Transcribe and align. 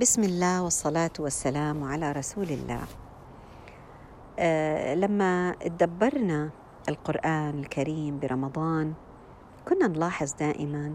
بسم 0.00 0.22
الله 0.22 0.62
والصلاة 0.62 1.10
والسلام 1.18 1.84
على 1.84 2.12
رسول 2.12 2.50
الله. 2.50 2.84
أه 4.38 4.94
لما 4.94 5.54
تدبرنا 5.60 6.50
القرآن 6.88 7.58
الكريم 7.58 8.18
برمضان 8.18 8.92
كنا 9.68 9.86
نلاحظ 9.86 10.32
دائما 10.32 10.94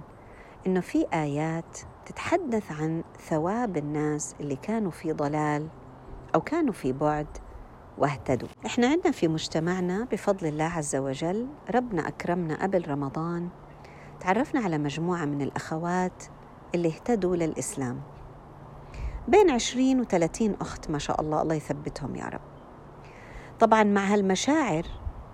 إنه 0.68 0.80
في 0.80 1.06
آيات 1.14 1.78
تتحدث 2.06 2.72
عن 2.72 3.04
ثواب 3.30 3.78
الناس 3.78 4.36
اللي 4.40 4.56
كانوا 4.56 4.92
في 4.92 5.14
ضلال 5.14 5.68
أو 6.36 6.42
كانوا 6.42 6.74
في 6.74 6.92
بعد 6.92 7.28
واهتدوا. 7.98 8.48
إحنا 8.66 8.88
عندنا 8.88 9.12
في 9.12 9.28
مجتمعنا 9.28 10.08
بفضل 10.12 10.48
الله 10.48 10.64
عز 10.64 10.96
وجل 10.96 11.48
ربنا 11.76 12.08
أكرمنا 12.08 12.64
قبل 12.64 12.90
رمضان 12.90 13.50
تعرفنا 14.20 14.62
على 14.62 14.78
مجموعة 14.78 15.26
من 15.26 15.42
الأخوات 15.42 16.24
اللي 16.76 16.88
اهتدوا 16.88 17.36
للإسلام. 17.36 18.02
بين 19.30 19.50
عشرين 19.50 20.00
وثلاثين 20.00 20.56
أخت 20.62 20.90
ما 20.90 20.98
شاء 21.00 21.22
الله 21.22 21.42
الله 21.42 21.56
يثبتهم 21.56 22.16
يا 22.16 22.26
رب. 22.26 22.42
طبعا 23.60 23.84
مع 23.84 24.06
هالمشاعر 24.06 24.84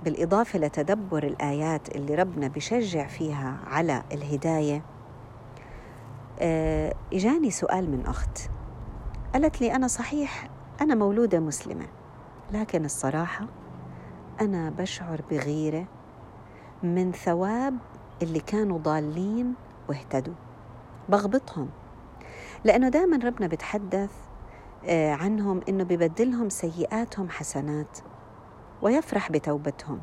بالإضافة 0.03 0.59
لتدبر 0.59 1.23
الآيات 1.23 1.95
اللي 1.95 2.15
ربنا 2.15 2.47
بشجع 2.47 3.07
فيها 3.07 3.57
على 3.67 4.03
الهداية 4.11 4.81
آه، 6.39 6.95
إجاني 7.13 7.51
سؤال 7.51 7.91
من 7.91 8.05
أخت. 8.05 8.49
قالت 9.33 9.61
لي 9.61 9.75
أنا 9.75 9.87
صحيح 9.87 10.49
أنا 10.81 10.95
مولودة 10.95 11.39
مسلمة 11.39 11.85
لكن 12.51 12.85
الصراحة 12.85 13.47
أنا 14.41 14.69
بشعر 14.69 15.21
بغيرة 15.31 15.85
من 16.83 17.11
ثواب 17.11 17.77
اللي 18.21 18.39
كانوا 18.39 18.77
ضالين 18.77 19.53
واهتدوا. 19.89 20.33
بغبطهم. 21.09 21.69
لأنه 22.65 22.89
دائما 22.89 23.17
ربنا 23.23 23.47
بتحدث 23.47 24.11
آه، 24.85 25.11
عنهم 25.13 25.61
إنه 25.69 25.83
ببدلهم 25.83 26.49
سيئاتهم 26.49 27.29
حسنات 27.29 27.97
ويفرح 28.81 29.31
بتوبتهم. 29.31 30.01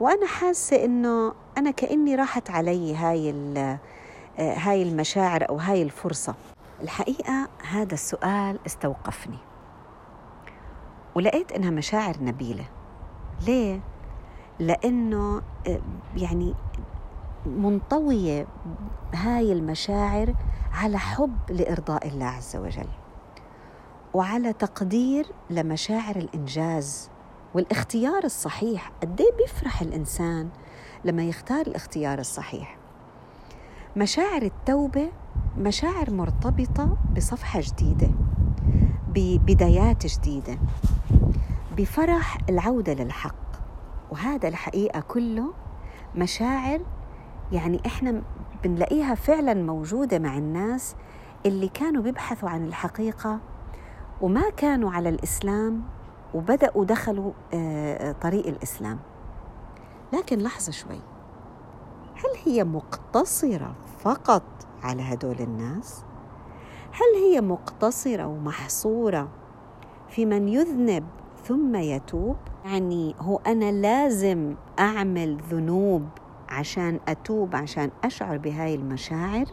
وأنا 0.00 0.26
حاسة 0.26 0.84
إنه 0.84 1.34
أنا 1.58 1.70
كأني 1.70 2.14
راحت 2.14 2.50
علي 2.50 2.96
هاي 2.96 3.30
آه، 3.56 3.78
هاي 4.38 4.82
المشاعر 4.82 5.48
أو 5.48 5.56
هاي 5.56 5.82
الفرصة. 5.82 6.34
الحقيقة 6.82 7.48
هذا 7.70 7.94
السؤال 7.94 8.58
استوقفني. 8.66 9.38
ولقيت 11.14 11.52
إنها 11.52 11.70
مشاعر 11.70 12.16
نبيلة. 12.20 12.64
ليه؟ 13.46 13.80
لأنه 14.58 15.42
آه، 15.68 15.80
يعني 16.16 16.54
منطوية 17.46 18.46
هاي 19.14 19.52
المشاعر 19.52 20.34
على 20.72 20.98
حب 20.98 21.36
لإرضاء 21.50 22.08
الله 22.08 22.26
عز 22.26 22.56
وجل 22.56 22.88
وعلى 24.14 24.52
تقدير 24.52 25.26
لمشاعر 25.50 26.16
الإنجاز 26.16 27.10
والاختيار 27.54 28.24
الصحيح. 28.24 28.92
قد 29.02 29.22
بيفرح 29.38 29.82
الإنسان 29.82 30.48
لما 31.04 31.22
يختار 31.22 31.66
الاختيار 31.66 32.18
الصحيح؟ 32.18 32.76
مشاعر 33.96 34.42
التوبة 34.42 35.10
مشاعر 35.58 36.10
مرتبطة 36.10 36.96
بصفحة 37.16 37.60
جديدة 37.60 38.10
ببدايات 39.08 40.06
جديدة 40.06 40.58
بفرح 41.76 42.38
العودة 42.48 42.94
للحق. 42.94 43.34
وهذا 44.10 44.48
الحقيقة 44.48 45.00
كله 45.00 45.52
مشاعر 46.16 46.80
يعني 47.52 47.80
إحنا 47.86 48.22
بنلاقيها 48.64 49.14
فعلا 49.14 49.54
موجودة 49.54 50.18
مع 50.18 50.38
الناس 50.38 50.96
اللي 51.46 51.68
كانوا 51.68 52.02
بيبحثوا 52.02 52.48
عن 52.48 52.64
الحقيقة 52.64 53.38
وما 54.20 54.50
كانوا 54.56 54.90
على 54.90 55.08
الإسلام 55.08 55.82
وبدأوا 56.34 56.84
دخلوا 56.84 57.32
آه، 57.54 58.12
طريق 58.12 58.46
الإسلام. 58.46 58.98
لكن 60.12 60.38
لحظة 60.38 60.72
شوي. 60.72 61.00
هل 62.14 62.52
هي 62.52 62.64
مقتصرة 62.64 63.74
فقط 64.00 64.42
على 64.82 65.02
هدول 65.02 65.36
الناس؟ 65.40 66.04
هل 66.92 67.22
هي 67.22 67.40
مقتصرة 67.40 68.26
ومحصورة 68.26 69.28
في 70.08 70.26
من 70.26 70.48
يذنب 70.48 71.04
ثم 71.44 71.76
يتوب؟ 71.76 72.36
يعني 72.64 73.14
هو 73.20 73.40
أنا 73.46 73.72
لازم 73.72 74.54
أعمل 74.78 75.36
ذنوب 75.50 76.08
عشان 76.50 77.00
أتوب 77.08 77.56
عشان 77.56 77.90
أشعر 78.04 78.36
بهاي 78.38 78.74
المشاعر 78.74 79.44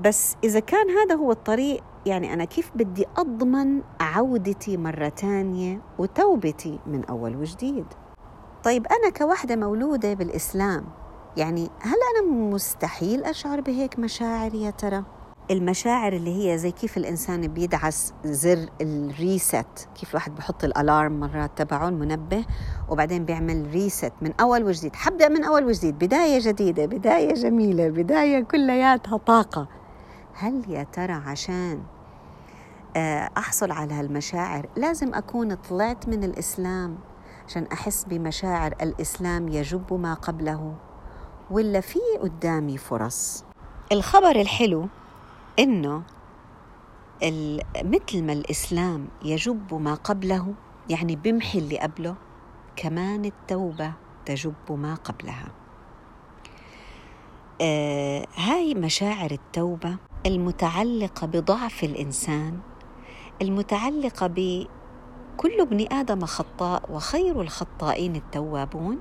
بس 0.00 0.36
إذا 0.44 0.60
كان 0.60 0.90
هذا 0.90 1.14
هو 1.14 1.32
الطريق 1.32 1.82
يعني 2.06 2.32
أنا 2.34 2.44
كيف 2.44 2.70
بدي 2.74 3.06
أضمن 3.16 3.82
عودتي 4.00 4.76
مرة 4.76 5.08
تانية 5.08 5.80
وتوبتي 5.98 6.78
من 6.86 7.04
أول 7.04 7.36
وجديد 7.36 7.86
طيب 8.64 8.86
أنا 8.86 9.10
كوحدة 9.10 9.56
مولودة 9.56 10.14
بالإسلام 10.14 10.84
يعني 11.36 11.70
هل 11.80 11.96
أنا 12.16 12.32
مستحيل 12.32 13.24
أشعر 13.24 13.60
بهيك 13.60 13.98
مشاعر 13.98 14.54
يا 14.54 14.70
ترى؟ 14.70 15.04
المشاعر 15.50 16.12
اللي 16.12 16.52
هي 16.52 16.58
زي 16.58 16.70
كيف 16.70 16.96
الإنسان 16.96 17.46
بيدعس 17.46 18.14
زر 18.24 18.68
الريست 18.80 19.88
كيف 19.94 20.10
الواحد 20.10 20.34
بحط 20.34 20.64
الألارم 20.64 21.20
مرات 21.20 21.50
تبعه 21.56 21.88
المنبه 21.88 22.44
وبعدين 22.88 23.24
بيعمل 23.24 23.70
ريست 23.70 24.12
من 24.22 24.32
أول 24.40 24.64
وجديد. 24.64 24.96
حبدأ 24.96 25.28
من 25.28 25.44
أول 25.44 25.64
وجديد 25.64 25.98
بداية 25.98 26.38
جديدة 26.42 26.86
بداية 26.86 27.34
جميلة 27.34 27.88
بداية 27.88 28.40
كلياتها 28.40 29.16
طاقة. 29.16 29.68
هل 30.34 30.64
يا 30.68 30.82
ترى 30.82 31.12
عشان 31.12 31.82
آه، 32.96 33.30
أحصل 33.36 33.70
على 33.70 33.94
هالمشاعر 33.94 34.68
لازم 34.76 35.14
أكون 35.14 35.54
طلعت 35.54 36.08
من 36.08 36.24
الإسلام 36.24 36.98
عشان 37.46 37.66
أحس 37.72 38.04
بمشاعر 38.04 38.74
الإسلام 38.82 39.48
يجب 39.48 39.92
ما 39.92 40.14
قبله 40.14 40.74
ولا 41.50 41.80
في 41.80 41.98
قدامي 42.20 42.78
فرص؟ 42.78 43.44
الخبر 43.92 44.40
الحلو 44.40 44.88
إنه 45.58 46.02
مثل 47.84 48.22
ما 48.22 48.32
الإسلام 48.32 49.08
يجب 49.24 49.74
ما 49.74 49.94
قبله 49.94 50.54
يعني 50.90 51.16
بمحي 51.16 51.58
اللي 51.58 51.78
قبله 51.78 52.14
كمان 52.76 53.24
التوبة 53.24 53.92
تجب 54.26 54.54
ما 54.70 54.94
قبلها. 54.94 55.48
آه 57.60 58.26
هاي 58.36 58.74
مشاعر 58.74 59.30
التوبة 59.30 59.96
المتعلقة 60.26 61.26
بضعف 61.26 61.84
الإنسان 61.84 62.58
المتعلقة 63.42 64.26
ب 64.26 64.66
كل 65.36 65.60
ابن 65.60 65.92
آدم 65.92 66.26
خطاء 66.26 66.92
وخير 66.92 67.40
الخطائين 67.40 68.16
التوابون 68.16 68.98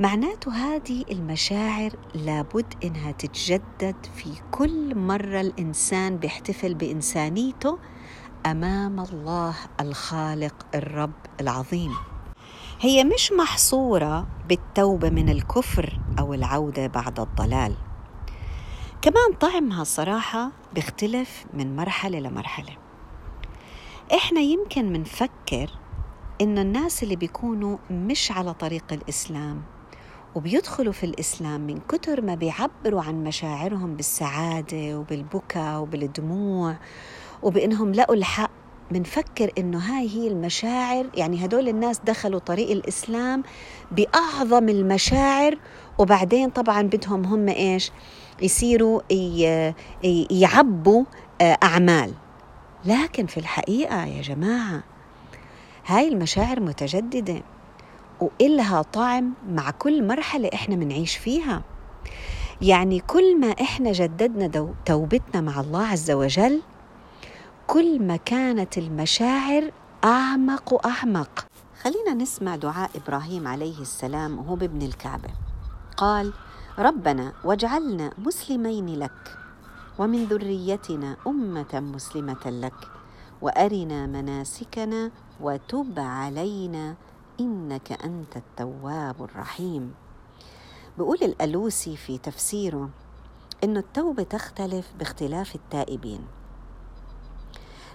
معناته 0.00 0.52
هذه 0.52 1.04
المشاعر 1.10 1.90
لابد 2.14 2.74
إنها 2.84 3.12
تتجدد 3.12 3.96
في 4.14 4.30
كل 4.50 4.94
مرة 4.94 5.40
الإنسان 5.40 6.16
بيحتفل 6.16 6.74
بإنسانيته 6.74 7.78
أمام 8.46 9.00
الله 9.00 9.54
الخالق 9.80 10.66
الرب 10.74 11.12
العظيم. 11.40 11.92
هي 12.80 13.04
مش 13.04 13.32
محصورة 13.32 14.26
بالتوبة 14.48 15.10
من 15.10 15.28
الكفر 15.28 16.00
أو 16.18 16.34
العودة 16.34 16.86
بعد 16.86 17.20
الضلال. 17.20 17.76
كمان 19.02 19.32
طعمها 19.40 19.84
صراحة 19.84 20.50
بيختلف 20.74 21.44
من 21.54 21.76
مرحلة 21.76 22.18
لمرحلة. 22.18 22.76
إحنا 24.14 24.40
يمكن 24.40 24.92
منفكر 24.92 25.70
إن 26.42 26.58
الناس 26.58 27.02
اللي 27.02 27.16
بيكونوا 27.16 27.76
مش 27.90 28.32
على 28.32 28.54
طريق 28.54 28.84
الإسلام 28.92 29.62
وبيدخلوا 30.34 30.92
في 30.92 31.06
الإسلام 31.06 31.60
من 31.60 31.78
كتر 31.88 32.20
ما 32.20 32.34
بيعبروا 32.34 33.02
عن 33.02 33.24
مشاعرهم 33.24 33.96
بالسعادة 33.96 34.98
وبالبكاء 34.98 35.80
وبالدموع 35.80 36.76
وبإنهم 37.42 37.92
لقوا 37.92 38.14
الحق 38.14 38.50
بنفكر 38.90 39.52
إنه 39.58 39.78
هاي 39.78 40.08
هي 40.08 40.28
المشاعر 40.28 41.06
يعني 41.14 41.44
هدول 41.44 41.68
الناس 41.68 42.00
دخلوا 42.04 42.40
طريق 42.40 42.70
الإسلام 42.70 43.42
بأعظم 43.90 44.68
المشاعر 44.68 45.58
وبعدين 45.98 46.50
طبعا 46.50 46.82
بدهم 46.82 47.24
هم 47.24 47.48
إيش؟ 47.48 47.92
يصيروا 48.42 49.00
يعبوا 50.30 51.04
آه، 51.40 51.58
أعمال. 51.62 52.14
لكن 52.84 53.26
في 53.26 53.36
الحقيقة 53.36 54.04
يا 54.04 54.22
جماعة 54.22 54.91
هاي 55.86 56.08
المشاعر 56.08 56.60
متجددة 56.60 57.42
وإلها 58.20 58.82
طعم 58.82 59.32
مع 59.48 59.70
كل 59.70 60.06
مرحلة 60.06 60.50
إحنا 60.54 60.76
منعيش 60.76 61.16
فيها. 61.16 61.62
يعني 62.62 63.00
كل 63.00 63.40
ما 63.40 63.50
إحنا 63.50 63.92
جددنا 63.92 64.72
توبتنا 64.86 65.40
مع 65.40 65.60
الله 65.60 65.86
عز 65.86 66.10
وجل 66.10 66.62
كل 67.66 68.02
ما 68.02 68.16
كانت 68.16 68.78
المشاعر 68.78 69.70
أعمق 70.04 70.72
وأعمق. 70.72 71.46
خلينا 71.82 72.14
نسمع 72.14 72.56
دعاء 72.56 72.90
إبراهيم 72.96 73.48
عليه 73.48 73.80
السلام 73.80 74.38
وهو 74.38 74.54
بابن 74.54 74.82
الكعبة. 74.82 75.28
قال 75.96 76.32
ربنا 76.78 77.32
واجعلنا 77.44 78.10
مسلمين 78.18 78.98
لك 78.98 79.36
ومن 79.98 80.24
ذريتنا 80.24 81.16
أمة 81.26 81.80
مسلمة 81.94 82.46
لك 82.46 82.88
وأرنا 83.42 84.06
مناسكنا 84.06 85.10
وتب 85.42 85.98
علينا 85.98 86.94
إنك 87.40 87.92
أنت 87.92 88.36
التواب 88.36 89.22
الرحيم. 89.22 89.94
بيقول 90.98 91.18
الألوسي 91.22 91.96
في 91.96 92.18
تفسيره 92.18 92.88
إنه 93.64 93.80
التوبة 93.80 94.22
تختلف 94.22 94.92
باختلاف 94.98 95.54
التائبين. 95.54 96.20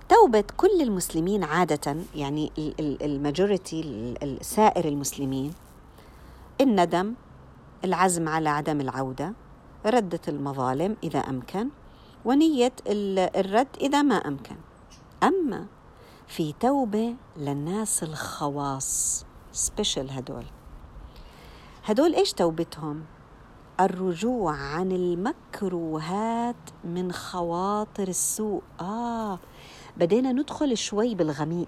توبة 0.09 0.43
كل 0.57 0.81
المسلمين 0.81 1.43
عادة 1.43 1.95
يعني 2.15 2.51
الماجوريتي 2.79 4.13
سائر 4.41 4.87
المسلمين 4.87 5.53
الندم 6.61 7.13
العزم 7.85 8.29
على 8.29 8.49
عدم 8.49 8.81
العودة 8.81 9.33
ردة 9.85 10.21
المظالم 10.27 10.95
إذا 11.03 11.19
أمكن 11.19 11.69
ونية 12.25 12.71
الرد 12.87 13.67
إذا 13.81 14.01
ما 14.01 14.15
أمكن. 14.15 14.55
أما 15.23 15.65
في 16.27 16.53
توبة 16.59 17.15
للناس 17.37 18.03
الخواص 18.03 19.25
سبيشل 19.51 20.09
هدول. 20.09 20.45
هدول 21.85 22.15
إيش 22.15 22.33
توبتهم؟ 22.33 23.03
الرجوع 23.79 24.55
عن 24.55 24.91
المكروهات 24.91 26.55
من 26.83 27.11
خواطر 27.11 28.07
السوء. 28.07 28.61
آه 28.81 29.39
بدينا 29.97 30.31
ندخل 30.31 30.77
شوي 30.77 31.15
بالغميق. 31.15 31.67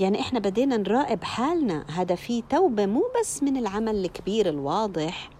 يعني 0.00 0.20
إحنا 0.20 0.38
بدينا 0.38 0.76
نراقب 0.76 1.24
حالنا. 1.24 1.84
هذا 1.90 2.14
في 2.14 2.42
توبة 2.42 2.86
مو 2.86 3.04
بس 3.20 3.42
من 3.42 3.56
العمل 3.56 4.04
الكبير 4.04 4.48
الواضح 4.48 5.30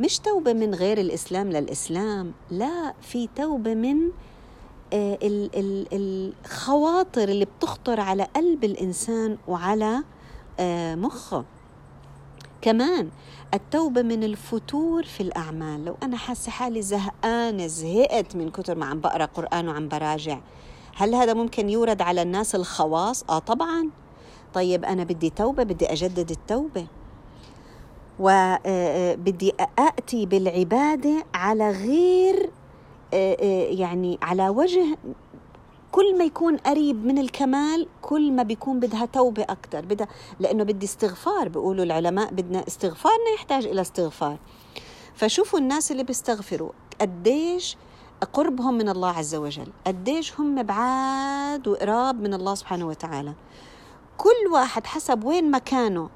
مش 0.00 0.18
توبة 0.18 0.52
من 0.52 0.74
غير 0.74 0.98
الإسلام 0.98 1.50
للإسلام 1.50 2.32
لا 2.50 2.94
في 3.00 3.28
توبة 3.36 3.74
من 3.74 4.10
الخواطر 5.92 7.28
اللي 7.28 7.44
بتخطر 7.44 8.00
على 8.00 8.22
قلب 8.36 8.64
الإنسان 8.64 9.38
وعلى 9.48 10.02
آه، 10.60 10.94
مخه. 10.94 11.44
كمان 12.62 13.10
التوبة 13.54 14.02
من 14.02 14.24
الفتور 14.24 15.02
في 15.02 15.20
الأعمال. 15.22 15.84
لو 15.84 15.96
أنا 16.02 16.16
حاسة 16.16 16.50
حالي 16.50 16.82
زهقانة 16.82 17.66
زهقت 17.66 18.36
من 18.36 18.50
كتر 18.50 18.74
ما 18.74 18.86
عم 18.86 19.00
بقرأ 19.00 19.24
قرآن 19.24 19.68
وعم 19.68 19.88
براجع 19.88 20.38
هل 20.96 21.14
هذا 21.14 21.34
ممكن 21.34 21.68
يورد 21.68 22.02
على 22.02 22.22
الناس 22.22 22.54
الخواص؟ 22.54 23.24
آه 23.28 23.38
طبعا. 23.38 23.90
طيب 24.54 24.84
أنا 24.84 25.04
بدي 25.04 25.30
توبة 25.30 25.62
بدي 25.62 25.92
أجدد 25.92 26.30
التوبة. 26.30 26.86
وبدي 28.18 29.52
آه، 29.60 29.62
آه، 29.62 29.92
آتي 29.98 30.26
بالعبادة 30.26 31.24
على 31.34 31.70
غير 31.70 32.44
آه، 32.44 32.63
يعني 33.70 34.18
على 34.22 34.48
وجه 34.48 34.98
كل 35.92 36.18
ما 36.18 36.24
يكون 36.24 36.56
قريب 36.56 37.06
من 37.06 37.18
الكمال 37.18 37.86
كل 38.02 38.32
ما 38.32 38.42
بيكون 38.42 38.80
بدها 38.80 39.06
توبة 39.06 39.42
أكثر 39.42 39.80
بدها 39.80 40.08
لأنه 40.40 40.64
بدي 40.64 40.86
استغفار 40.86 41.48
بيقولوا 41.48 41.84
العلماء 41.84 42.30
بدنا 42.30 42.64
استغفارنا 42.68 43.30
يحتاج 43.34 43.66
إلى 43.66 43.80
استغفار. 43.80 44.38
فشوفوا 45.14 45.58
الناس 45.58 45.92
اللي 45.92 46.04
بيستغفروا 46.04 46.70
قديش 47.00 47.76
قربهم 48.32 48.74
من 48.74 48.88
الله 48.88 49.08
عز 49.08 49.34
وجل 49.34 49.66
قديش 49.86 50.40
هم 50.40 50.62
بعاد 50.62 51.68
وقراب 51.68 52.20
من 52.20 52.34
الله 52.34 52.54
سبحانه 52.54 52.86
وتعالى. 52.88 53.32
كل 54.18 54.52
واحد 54.52 54.86
حسب 54.86 55.24
وين 55.24 55.50
مكانه 55.50 56.08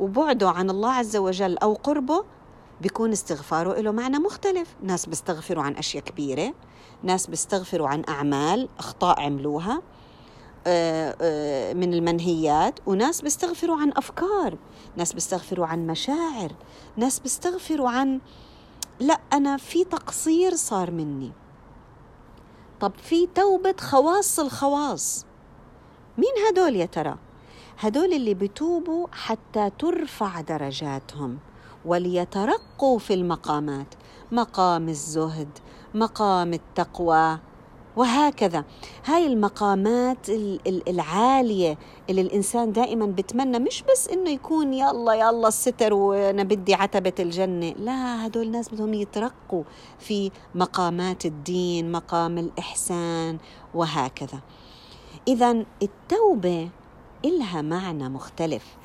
وبعده 0.00 0.50
عن 0.50 0.70
الله 0.70 0.90
عز 0.90 1.16
وجل 1.16 1.58
أو 1.58 1.74
قربه 1.74 2.24
بيكون 2.80 3.12
استغفاره 3.12 3.80
له 3.80 3.90
معنى 3.90 4.18
مختلف. 4.18 4.68
ناس 4.82 5.06
بيستغفروا 5.06 5.62
عن 5.62 5.74
أشياء 5.74 6.04
كبيرة 6.04 6.54
ناس 7.02 7.26
بيستغفروا 7.26 7.88
عن 7.88 8.02
أعمال 8.08 8.68
أخطاء 8.78 9.20
عملوها 9.20 9.82
آه، 10.66 11.16
آه، 11.20 11.72
من 11.72 11.94
المنهيات 11.94 12.80
وناس 12.86 13.20
بيستغفروا 13.20 13.76
عن 13.76 13.92
أفكار 13.96 14.58
ناس 14.96 15.12
بيستغفروا 15.12 15.66
عن 15.66 15.86
مشاعر 15.86 16.52
ناس 16.96 17.18
بيستغفروا 17.20 17.90
عن 17.90 18.20
لا 19.00 19.20
أنا 19.32 19.56
في 19.56 19.84
تقصير 19.84 20.54
صار 20.54 20.90
مني. 20.90 21.32
طب 22.80 22.92
في 23.02 23.26
توبة 23.26 23.74
خواص 23.80 24.40
الخواص. 24.40 25.26
مين 26.18 26.32
هدول 26.48 26.76
يا 26.76 26.86
ترى؟ 26.86 27.18
هدول 27.78 28.12
اللي 28.12 28.34
بتوبوا 28.34 29.06
حتى 29.12 29.70
ترفع 29.78 30.40
درجاتهم. 30.40 31.38
وليترقوا 31.84 32.98
في 32.98 33.14
المقامات. 33.14 33.94
مقام 34.32 34.88
الزهد 34.88 35.48
مقام 35.94 36.52
التقوى 36.52 37.38
وهكذا. 37.96 38.64
هاي 39.04 39.26
المقامات 39.26 40.30
العالية 40.88 41.78
اللي 42.10 42.20
الإنسان 42.20 42.72
دائما 42.72 43.06
بتمنى 43.06 43.58
مش 43.58 43.84
بس 43.92 44.08
إنه 44.08 44.30
يكون 44.30 44.74
يا 44.74 44.90
الله 44.90 45.48
الستر 45.48 45.94
وأنا 45.94 46.42
بدي 46.42 46.74
عتبة 46.74 47.12
الجنة. 47.20 47.70
لا 47.70 48.26
هدول 48.26 48.46
الناس 48.46 48.74
بدهم 48.74 48.94
يترقوا 48.94 49.62
في 49.98 50.30
مقامات 50.54 51.26
الدين 51.26 51.92
مقام 51.92 52.38
الإحسان 52.38 53.38
وهكذا. 53.74 54.40
إذا 55.28 55.64
التوبة 55.82 56.70
إلها 57.24 57.62
معنى 57.62 58.08
مختلف. 58.08 58.77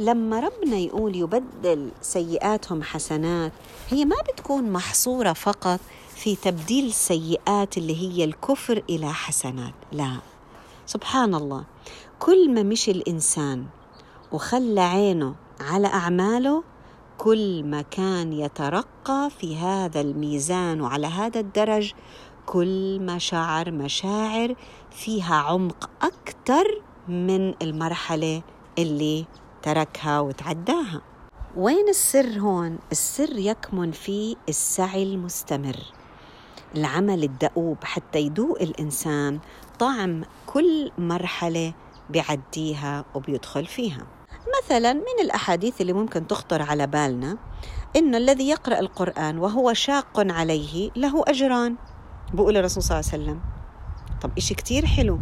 لما 0.00 0.40
ربنا 0.40 0.76
يقول 0.76 1.16
يبدل 1.16 1.90
سيئاتهم 2.00 2.82
حسنات 2.82 3.52
هي 3.88 4.04
ما 4.04 4.16
بتكون 4.32 4.72
محصورة 4.72 5.32
فقط 5.32 5.80
في 6.14 6.36
تبديل 6.36 6.86
السيئات 6.86 7.76
اللي 7.76 7.96
هي 7.96 8.24
الكفر 8.24 8.82
إلى 8.90 9.12
حسنات 9.12 9.74
لا. 9.92 10.16
سبحان 10.86 11.34
الله 11.34 11.64
كل 12.18 12.54
ما 12.54 12.62
مشي 12.62 12.90
الإنسان 12.90 13.66
وخلى 14.32 14.80
عينه 14.80 15.34
على 15.60 15.86
أعماله 15.86 16.62
كل 17.18 17.64
ما 17.64 17.82
كان 17.82 18.32
يترقى 18.32 19.30
في 19.40 19.56
هذا 19.56 20.00
الميزان 20.00 20.80
وعلى 20.80 21.06
هذا 21.06 21.40
الدرج 21.40 21.92
كل 22.46 23.00
ما 23.00 23.18
شعر 23.18 23.70
مشاعر 23.70 24.54
فيها 24.90 25.34
عمق 25.34 25.90
أكثر 26.02 26.82
من 27.08 27.54
المرحلة 27.62 28.42
اللي 28.78 29.24
تركها 29.62 30.20
وتعداها. 30.20 31.00
وين 31.56 31.88
السر 31.88 32.38
هون؟ 32.38 32.78
السر 32.92 33.36
يكمن 33.36 33.92
في 33.92 34.36
السعي 34.48 35.02
المستمر. 35.02 35.76
العمل 36.76 37.24
الدؤوب 37.24 37.76
حتى 37.84 38.18
يذوق 38.18 38.62
الإنسان 38.62 39.38
طعم 39.78 40.22
كل 40.46 40.92
مرحلة 40.98 41.72
بيعديها 42.10 43.04
وبيدخل 43.14 43.66
فيها. 43.66 44.06
مثلا 44.62 44.92
من 44.92 45.20
الأحاديث 45.20 45.80
اللي 45.80 45.92
ممكن 45.92 46.26
تخطر 46.26 46.62
على 46.62 46.86
بالنا 46.86 47.36
إن 47.96 48.14
الذي 48.14 48.48
يقرأ 48.48 48.78
القرآن 48.78 49.38
وهو 49.38 49.72
شاق 49.72 50.32
عليه 50.32 50.90
له 50.96 51.24
أجران. 51.26 51.76
بقول 52.34 52.56
الرسول 52.56 52.82
صلى 52.82 53.00
الله 53.00 53.10
عليه 53.12 53.22
وسلم 53.24 53.40
طب 54.22 54.30
إشي 54.38 54.54
كتير 54.54 54.86
حلو. 54.86 55.18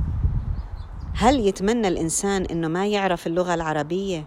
هل 1.20 1.46
يتمنى 1.46 1.88
الإنسان 1.88 2.44
إنه 2.44 2.68
ما 2.68 2.86
يعرف 2.86 3.26
اللغة 3.26 3.54
العربية؟ 3.54 4.24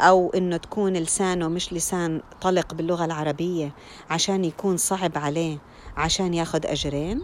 أو 0.00 0.30
إنه 0.34 0.56
تكون 0.56 0.92
لسانه 0.92 1.48
مش 1.48 1.72
لسان 1.72 2.20
طلق 2.40 2.74
باللغة 2.74 3.04
العربية 3.04 3.74
عشان 4.10 4.44
يكون 4.44 4.76
صعب 4.76 5.12
عليه 5.18 5.58
عشان 5.96 6.34
ياخذ 6.34 6.66
أجرين؟ 6.66 7.22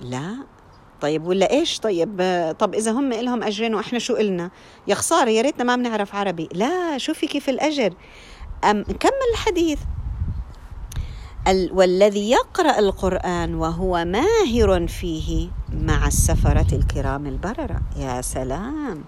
لا. 0.00 0.36
طيب 1.00 1.26
ولا 1.26 1.50
إيش؟ 1.50 1.78
طيب 1.78 2.22
طب 2.58 2.74
إذا 2.74 2.92
هم 2.92 3.12
لهم 3.12 3.42
أجرين 3.42 3.74
وإحنا 3.74 3.98
شو 3.98 4.14
قلنا 4.14 4.50
يا 4.86 4.94
خسارة 4.94 5.30
يا 5.30 5.42
ريتنا 5.42 5.64
ما 5.64 5.76
بنعرف 5.76 6.14
عربي. 6.14 6.48
لا 6.52 6.98
شوفي 6.98 7.26
كيف 7.26 7.48
الأجر. 7.48 7.94
أم 8.64 8.82
كمل 8.82 9.30
الحديث. 9.32 9.78
والذي 11.48 12.30
يقرأ 12.30 12.78
القرآن 12.78 13.54
وهو 13.54 14.04
ماهر 14.04 14.86
فيه 14.86 15.50
مع 15.72 16.06
السفرة 16.06 16.66
الكرام 16.72 17.26
البررة. 17.26 17.80
يا 17.96 18.20
سلام. 18.20 19.04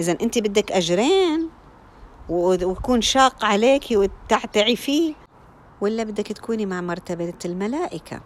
اذا 0.00 0.12
أنت 0.22 0.38
بدك 0.38 0.72
أجرين 0.72 1.48
ويكون 2.28 3.00
شاق 3.00 3.44
عليك 3.44 3.84
وتعتعي 3.92 4.76
فيه 4.76 5.14
ولا 5.80 6.02
بدك 6.02 6.26
تكوني 6.26 6.66
مع 6.66 6.80
مرتبة 6.80 7.34
الملائكة؟ 7.44 8.20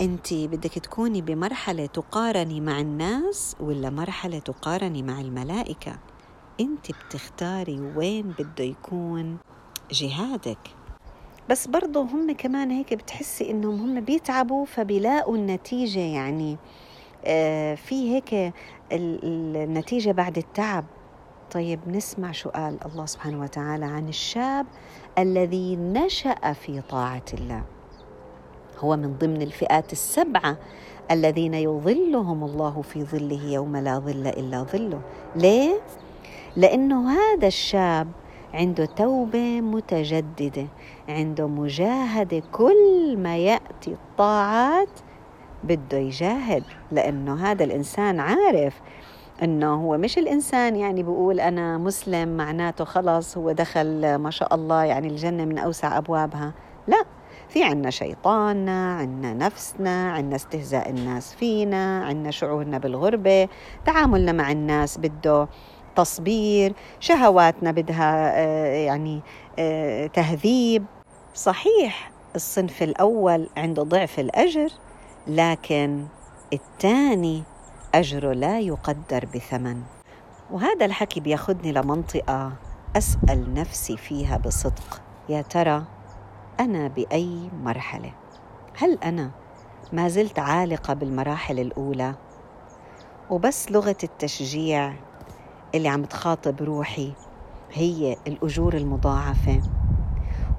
أنت 0.00 0.34
بدك 0.34 0.78
تكوني 0.78 1.22
بمرحلة 1.22 1.86
تقارني 1.86 2.60
مع 2.60 2.80
الناس 2.80 3.56
ولا 3.60 3.90
مرحلة 3.90 4.38
تقارني 4.38 5.02
مع 5.02 5.20
الملائكة؟ 5.20 5.98
أنت 6.60 6.86
بتختاري 6.92 7.80
وين 7.96 8.34
بده 8.38 8.64
يكون 8.64 9.36
جهادك. 9.92 10.79
بس 11.50 11.66
برضه 11.66 12.00
هم 12.00 12.32
كمان 12.32 12.70
هيك 12.70 12.94
بتحسي 12.94 13.50
إنهم 13.50 13.80
هم 13.80 14.00
بيتعبوا 14.00 14.64
فبيلاقوا 14.64 15.36
النتيجة 15.36 16.00
يعني. 16.00 16.56
آه 17.24 17.74
في 17.74 18.14
هيك 18.14 18.54
النتيجة 18.92 20.12
بعد 20.12 20.38
التعب. 20.38 20.84
طيب 21.50 21.80
نسمع 21.86 22.32
شو 22.32 22.48
قال 22.50 22.78
الله 22.86 23.06
سبحانه 23.06 23.40
وتعالى 23.40 23.84
عن 23.84 24.08
الشاب 24.08 24.66
الذي 25.18 25.76
نشأ 25.76 26.52
في 26.52 26.80
طاعة 26.80 27.24
الله. 27.34 27.62
هو 28.78 28.96
من 28.96 29.16
ضمن 29.18 29.42
الفئات 29.42 29.92
السبعة 29.92 30.56
الذين 31.10 31.54
يظلهم 31.54 32.44
الله 32.44 32.82
في 32.82 33.04
ظله 33.04 33.44
يوم 33.52 33.76
لا 33.76 33.98
ظل 33.98 34.26
إلا 34.26 34.62
ظله. 34.62 35.00
ليه؟ 35.36 35.80
لأنه 36.56 37.10
هذا 37.10 37.46
الشاب 37.46 38.08
عنده 38.54 38.84
توبة 38.84 39.60
متجددة. 39.60 40.66
عنده 41.10 41.48
مجاهدة 41.48 42.42
كل 42.52 43.16
ما 43.18 43.36
يأتي 43.36 43.92
الطاعات 43.92 44.88
بده 45.64 45.98
يجاهد 45.98 46.64
لأنه 46.92 47.50
هذا 47.50 47.64
الإنسان 47.64 48.20
عارف 48.20 48.80
إنه 49.42 49.74
هو 49.74 49.98
مش 49.98 50.18
الإنسان 50.18 50.76
يعني 50.76 51.02
بيقول 51.02 51.40
أنا 51.40 51.78
مسلم 51.78 52.36
معناته 52.36 52.84
خلص 52.84 53.36
هو 53.38 53.52
دخل 53.52 54.14
ما 54.14 54.30
شاء 54.30 54.54
الله 54.54 54.84
يعني 54.84 55.08
الجنة 55.08 55.44
من 55.44 55.58
أوسع 55.58 55.98
أبوابها. 55.98 56.52
لا 56.88 57.04
في 57.48 57.64
عنا 57.64 57.90
شيطاننا 57.90 58.94
عنا 58.96 59.32
نفسنا 59.34 60.12
عنا 60.12 60.36
استهزاء 60.36 60.90
الناس 60.90 61.34
فينا 61.34 62.04
عنا 62.04 62.30
شعورنا 62.30 62.78
بالغربة 62.78 63.48
تعاملنا 63.84 64.32
مع 64.32 64.52
الناس 64.52 64.98
بده 64.98 65.48
تصبير 65.96 66.72
شهواتنا 67.00 67.70
بدها 67.70 68.32
آه، 68.34 68.66
يعني 68.66 69.20
آه، 69.58 70.06
تهذيب. 70.06 70.84
صحيح 71.34 72.10
الصنف 72.34 72.82
الأول 72.82 73.48
عنده 73.56 73.82
ضعف 73.82 74.20
الأجر 74.20 74.68
لكن 75.26 76.06
الثاني 76.52 77.42
أجره 77.94 78.32
لا 78.32 78.60
يقدر 78.60 79.26
بثمن. 79.34 79.82
وهذا 80.50 80.86
الحكي 80.86 81.20
بياخذني 81.20 81.72
لمنطقة 81.72 82.52
أسأل 82.96 83.54
نفسي 83.54 83.96
فيها 83.96 84.36
بصدق. 84.36 85.02
يا 85.28 85.42
ترى 85.42 85.84
أنا 86.60 86.88
بأي 86.88 87.50
مرحلة؟ 87.62 88.12
هل 88.78 88.98
أنا 89.04 89.30
ما 89.92 90.08
زلت 90.08 90.38
عالقة 90.38 90.94
بالمراحل 90.94 91.58
الأولى؟ 91.58 92.14
وبس 93.30 93.72
لغة 93.72 93.96
التشجيع 94.04 94.94
اللي 95.74 95.88
عم 95.88 96.04
تخاطب 96.04 96.62
روحي 96.62 97.12
هي 97.72 98.16
الأجور 98.26 98.74
المضاعفة. 98.74 99.62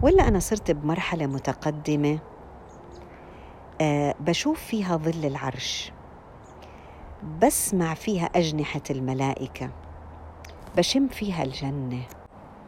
ولا 0.01 0.27
أنا 0.27 0.39
صرت 0.39 0.71
بمرحلة 0.71 1.25
متقدمة؟ 1.25 2.19
أه 3.81 4.15
بشوف 4.19 4.59
فيها 4.59 4.97
ظل 4.97 5.25
العرش 5.25 5.91
بسمع 7.41 7.93
فيها 7.93 8.25
أجنحة 8.25 8.81
الملائكة 8.89 9.69
بشم 10.77 11.07
فيها 11.07 11.43
الجنة. 11.43 12.01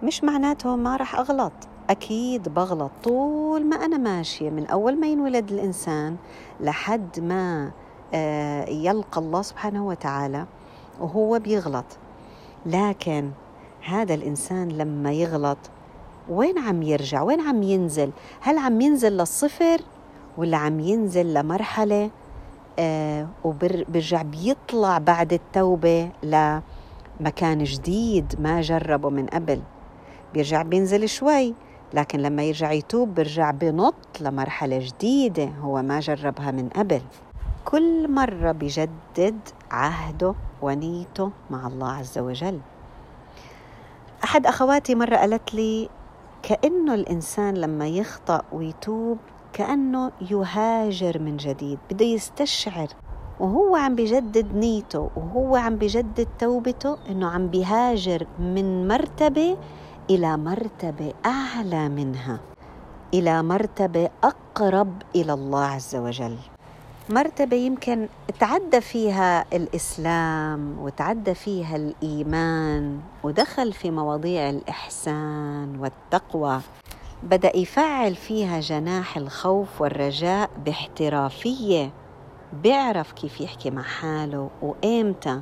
مش 0.03 0.23
معناته 0.23 0.75
ما 0.75 0.97
رح 0.97 1.15
أغلط 1.15 1.53
أكيد 1.89 2.49
بغلط 2.49 2.91
طول 3.03 3.65
ما 3.65 3.75
أنا 3.75 3.97
ماشية 3.97 4.49
من 4.49 4.67
أول 4.67 4.99
ما 4.99 5.07
ينولد 5.07 5.51
الإنسان 5.51 6.17
لحد 6.61 7.19
ما 7.19 7.71
آه، 8.13 8.69
يلقى 8.69 9.21
الله 9.21 9.41
سبحانه 9.41 9.87
وتعالى 9.87 10.45
وهو 10.99 11.39
بيغلط. 11.39 11.85
لكن 12.65 13.31
هذا 13.81 14.13
الإنسان 14.13 14.69
لما 14.69 15.11
يغلط 15.11 15.57
وين 16.29 16.59
عم 16.59 16.83
يرجع؟ 16.83 17.21
وين 17.21 17.41
عم 17.41 17.63
ينزل؟ 17.63 18.11
هل 18.41 18.57
عم 18.57 18.81
ينزل 18.81 19.17
للصفر 19.17 19.81
ولا 20.37 20.57
عم 20.57 20.79
ينزل 20.79 21.33
لمرحلة؟ 21.33 22.09
آه 22.79 23.27
وبرجع 23.43 24.21
بيطلع 24.21 24.97
بعد 24.97 25.33
التوبة 25.33 26.09
لمكان 26.23 27.63
جديد 27.63 28.35
ما 28.39 28.61
جربه 28.61 29.09
من 29.09 29.25
قبل. 29.25 29.61
بيرجع 30.33 30.61
بينزل 30.61 31.09
شوي 31.09 31.53
لكن 31.93 32.19
لما 32.19 32.43
يرجع 32.43 32.71
يتوب 32.71 33.15
بيرجع 33.15 33.51
بنط 33.51 34.21
لمرحلة 34.21 34.79
جديدة 34.79 35.45
هو 35.45 35.81
ما 35.81 35.99
جربها 35.99 36.51
من 36.51 36.69
قبل. 36.69 37.01
كل 37.65 38.11
مرة 38.11 38.51
بجدد 38.51 39.39
عهده 39.71 40.35
ونيته 40.61 41.31
مع 41.49 41.67
الله 41.67 41.91
عز 41.91 42.17
وجل. 42.17 42.59
أحد 44.23 44.45
أخواتي 44.45 44.95
مرة 44.95 45.15
قالت 45.15 45.53
لي 45.53 45.89
كأنه 46.43 46.93
الإنسان 46.93 47.53
لما 47.53 47.87
يخطأ 47.87 48.41
ويتوب 48.51 49.17
كأنه 49.53 50.11
يهاجر 50.31 51.19
من 51.19 51.37
جديد 51.37 51.79
بده 51.91 52.05
يستشعر. 52.05 52.87
وهو 53.39 53.75
عم 53.75 53.95
بجدد 53.95 54.55
نيته 54.55 55.09
وهو 55.15 55.55
عم 55.55 55.75
بجدد 55.75 56.27
توبته 56.39 56.97
إنه 57.09 57.27
عم 57.27 57.47
بيهاجر 57.47 58.27
من 58.39 58.87
مرتبة 58.87 59.57
إلى 60.09 60.37
مرتبة 60.37 61.13
أعلى 61.25 61.89
منها 61.89 62.39
إلى 63.13 63.43
مرتبة 63.43 64.09
أقرب 64.23 65.01
إلى 65.15 65.33
الله 65.33 65.65
عز 65.65 65.95
وجل. 65.95 66.37
مرتبة 67.09 67.57
يمكن 67.57 68.07
تعدى 68.39 68.81
فيها 68.81 69.45
الإسلام 69.53 70.79
وتعدى 70.79 71.33
فيها 71.33 71.75
الإيمان 71.75 72.99
ودخل 73.23 73.73
في 73.73 73.91
مواضيع 73.91 74.49
الإحسان 74.49 75.79
والتقوى 75.79 76.61
بدأ 77.23 77.57
يفعل 77.57 78.15
فيها 78.15 78.59
جناح 78.59 79.17
الخوف 79.17 79.81
والرجاء 79.81 80.49
باحترافية 80.65 81.91
بيعرف 82.63 83.11
كيف 83.11 83.41
يحكي 83.41 83.71
مع 83.71 83.81
حاله 83.81 84.49
وإمتى 84.61 85.41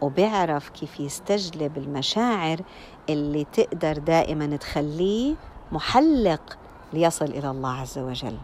وبيعرف 0.00 0.68
كيف 0.68 1.00
يستجلب 1.00 1.78
المشاعر 1.78 2.60
اللي 3.08 3.46
تقدر 3.52 3.98
دائما 3.98 4.56
تخليه 4.56 5.34
محلق 5.72 6.58
ليصل 6.92 7.24
إلى 7.24 7.50
الله 7.50 7.80
عز 7.80 7.98
وجل. 7.98 8.36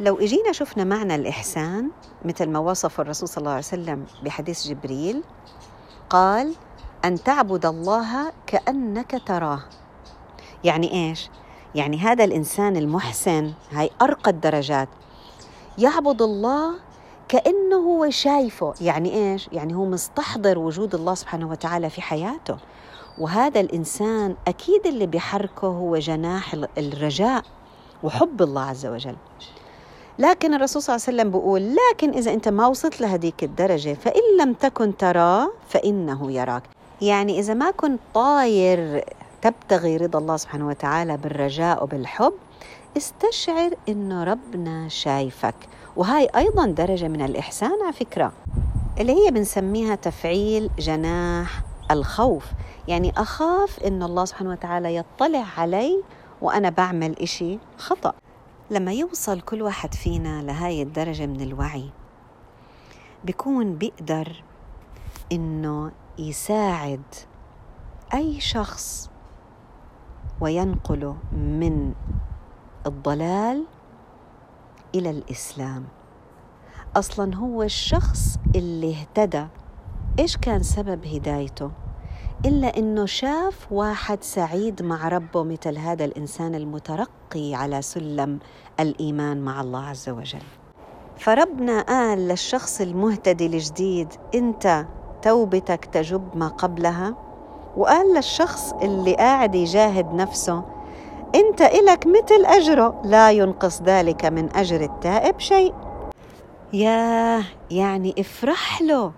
لو 0.00 0.18
إجينا 0.18 0.52
شفنا 0.52 0.84
معنى 0.84 1.14
الإحسان 1.14 1.90
مثل 2.24 2.48
ما 2.48 2.58
وصف 2.58 3.00
الرسول 3.00 3.28
صلى 3.28 3.38
الله 3.38 3.50
عليه 3.50 3.58
وسلم 3.58 4.06
بحديث 4.22 4.66
جبريل 4.66 5.22
قال 6.10 6.54
أن 7.04 7.22
تعبد 7.22 7.66
الله 7.66 8.32
كأنك 8.46 9.22
تراه. 9.26 9.60
يعني 10.64 10.92
إيش؟ 10.92 11.30
يعني 11.74 11.98
هذا 11.98 12.24
الإنسان 12.24 12.76
المحسن 12.76 13.52
هاي 13.72 13.90
أرقى 14.02 14.30
الدرجات 14.30 14.88
يعبد 15.78 16.22
الله 16.22 16.74
كأنه 17.28 17.76
هو 17.76 18.10
شايفه 18.10 18.74
يعني 18.80 19.14
إيش 19.14 19.48
يعني 19.52 19.74
هو 19.74 19.84
مستحضر 19.84 20.58
وجود 20.58 20.94
الله 20.94 21.14
سبحانه 21.14 21.50
وتعالى 21.50 21.90
في 21.90 22.02
حياته 22.02 22.56
وهذا 23.18 23.60
الإنسان 23.60 24.36
أكيد 24.48 24.86
اللي 24.86 25.06
بيحركه 25.06 25.66
هو 25.66 25.98
جناح 25.98 26.54
الرجاء 26.78 27.42
وحب 28.02 28.42
الله 28.42 28.62
عز 28.62 28.86
وجل 28.86 29.16
لكن 30.18 30.54
الرسول 30.54 30.82
صلى 30.82 30.94
الله 30.96 31.06
عليه 31.08 31.16
وسلم 31.18 31.30
بيقول 31.30 31.76
لكن 31.76 32.10
إذا 32.10 32.32
أنت 32.32 32.48
ما 32.48 32.66
وصلت 32.66 33.00
لهديك 33.00 33.44
الدرجة 33.44 33.94
فإن 33.94 34.22
لم 34.40 34.52
تكن 34.52 34.96
تراه 34.96 35.50
فإنه 35.68 36.32
يراك. 36.32 36.62
يعني 37.02 37.38
إذا 37.38 37.54
ما 37.54 37.70
كنت 37.70 38.00
طاير 38.14 39.04
تبتغي 39.42 39.96
رضا 39.96 40.18
الله 40.18 40.36
سبحانه 40.36 40.68
وتعالى 40.68 41.16
بالرجاء 41.16 41.84
وبالحب 41.84 42.32
استشعر 42.96 43.70
انه 43.88 44.24
ربنا 44.24 44.88
شايفك. 44.88 45.54
وهاي 45.96 46.28
أيضا 46.36 46.66
درجة 46.66 47.08
من 47.08 47.22
الإحسان 47.24 47.82
على 47.82 47.92
فكرة 47.92 48.32
اللي 49.00 49.12
هي 49.12 49.30
بنسميها 49.30 49.94
تفعيل 49.94 50.70
جناح 50.78 51.60
الخوف. 51.90 52.44
يعني 52.88 53.12
أخاف 53.16 53.82
إن 53.86 54.02
الله 54.02 54.24
سبحانه 54.24 54.50
وتعالى 54.50 54.96
يطلع 54.96 55.44
علي 55.58 56.02
وأنا 56.42 56.70
بعمل 56.70 57.16
إشي 57.22 57.58
خطأ. 57.78 58.12
لما 58.74 58.92
يوصل 58.92 59.40
كل 59.40 59.62
واحد 59.62 59.94
فينا 59.94 60.42
لهاي 60.42 60.82
الدرجة 60.82 61.26
من 61.26 61.40
الوعي 61.40 61.90
بيكون 63.24 63.74
بيقدر 63.74 64.42
إنه 65.32 65.92
يساعد 66.18 67.02
أي 68.14 68.40
شخص 68.40 69.10
وينقله 70.40 71.16
من 71.32 71.94
الضلال 72.86 73.64
إلى 74.94 75.10
الإسلام. 75.10 75.84
أصلا 76.96 77.36
هو 77.36 77.62
الشخص 77.62 78.38
اللي 78.56 78.96
اهتدى. 79.00 79.46
إيش 80.18 80.36
كان 80.36 80.62
سبب 80.62 81.06
هدايته؟ 81.06 81.70
إلا 82.44 82.78
إنه 82.78 83.06
شاف 83.06 83.72
واحد 83.72 84.22
سعيد 84.22 84.82
مع 84.82 85.08
ربه 85.08 85.42
مثل 85.42 85.78
هذا 85.78 86.04
الإنسان 86.04 86.54
المترقي 86.54 87.54
على 87.54 87.82
سلم 87.82 88.38
الإيمان 88.80 89.40
مع 89.40 89.60
الله 89.60 89.86
عز 89.86 90.08
وجل. 90.08 90.42
فربنا 91.18 91.80
قال 91.80 92.28
للشخص 92.28 92.80
المهتدي 92.80 93.46
الجديد 93.46 94.08
أنت 94.34 94.86
توبتك 95.22 95.84
تجب 95.84 96.22
ما 96.34 96.48
قبلها؟ 96.48 97.14
وقال 97.76 98.14
للشخص 98.14 98.72
اللي 98.72 99.14
قاعد 99.14 99.54
يجاهد 99.54 100.14
نفسه 100.14 100.64
أنت 101.34 101.60
إلك 101.60 102.06
مثل 102.06 102.44
أجره 102.44 103.00
لا 103.04 103.30
ينقص 103.30 103.82
ذلك 103.82 104.24
من 104.24 104.56
أجر 104.56 104.80
التائب 104.80 105.40
شيء. 105.40 105.74
ياه 106.72 107.44
يعني 107.70 108.14
افرح 108.18 108.82
له 108.82 109.12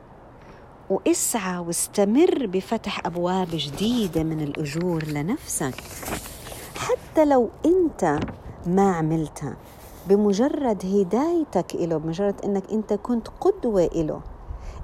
واسعى 0.91 1.59
واستمر 1.59 2.47
بفتح 2.47 3.07
أبواب 3.07 3.49
جديدة 3.51 4.23
من 4.23 4.41
الأجور 4.41 5.05
لنفسك. 5.05 5.75
حتى 6.77 7.25
لو 7.25 7.51
أنت 7.67 8.19
ما 8.69 8.97
عملتها 8.97 9.57
بمجرد 10.09 10.87
هدايتك 10.87 11.75
إله 11.75 11.97
بمجرد 11.97 12.45
أنك 12.45 12.71
أنت 12.71 12.93
كنت 12.93 13.29
قدوة 13.41 13.85
إله. 13.85 14.21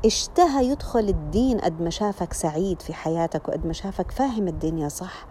اشتهى 0.05 0.67
يدخل 0.67 1.01
الدين 1.01 1.59
قد 1.59 1.83
ما 1.83 1.91
شافك 1.91 2.33
سعيد 2.33 2.83
في 2.83 2.95
حياتك 2.95 3.49
وقد 3.49 3.67
ما 3.67 3.73
شافك 3.73 4.11
فاهم 4.11 4.49
الدنيا 4.49 4.89
صح. 4.89 5.27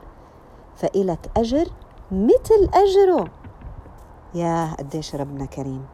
فإلك 0.75 1.31
أجر 1.37 1.67
مثل 2.11 2.69
أجره. 2.73 3.27
يا 4.33 4.73
قديش 4.79 5.15
ربنا 5.15 5.45
كريم. 5.45 5.85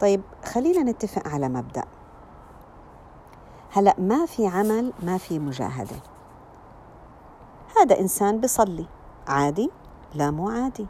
طيب 0.00 0.20
خلينا 0.44 0.90
نتفق 0.90 1.28
على 1.28 1.48
مبدأ. 1.48 1.84
هلأ 3.72 3.94
ما 3.98 4.26
في 4.26 4.46
عمل 4.46 4.92
ما 5.02 5.18
في 5.18 5.38
مجاهدة. 5.38 5.96
هذا 7.80 8.00
إنسان 8.00 8.40
بصلي 8.40 8.86
عادي؟ 9.28 9.70
لا 10.14 10.30
مو 10.30 10.48
عادي. 10.48 10.86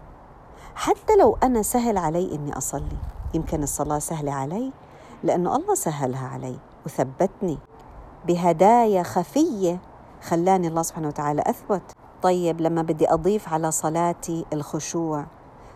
حتى 0.78 1.16
لو 1.16 1.38
أنا 1.42 1.62
سهل 1.62 1.98
علي 1.98 2.34
إني 2.34 2.58
أصلي. 2.58 2.96
يمكن 3.34 3.62
الصلاة 3.62 3.98
سهلة 3.98 4.32
علي 4.32 4.72
لأنه 5.22 5.56
الله 5.56 5.74
سهلها 5.74 6.28
علي 6.28 6.58
وثبتني 6.86 7.58
بهدايا 8.26 9.02
خفية 9.02 9.80
خلاني 10.22 10.68
الله 10.68 10.82
سبحانه 10.82 11.08
وتعالى 11.08 11.42
أثبت. 11.46 11.82
طيب 12.22 12.60
لما 12.60 12.82
بدي 12.82 13.12
أضيف 13.12 13.48
على 13.48 13.70
صلاتي 13.70 14.44
الخشوع 14.52 15.26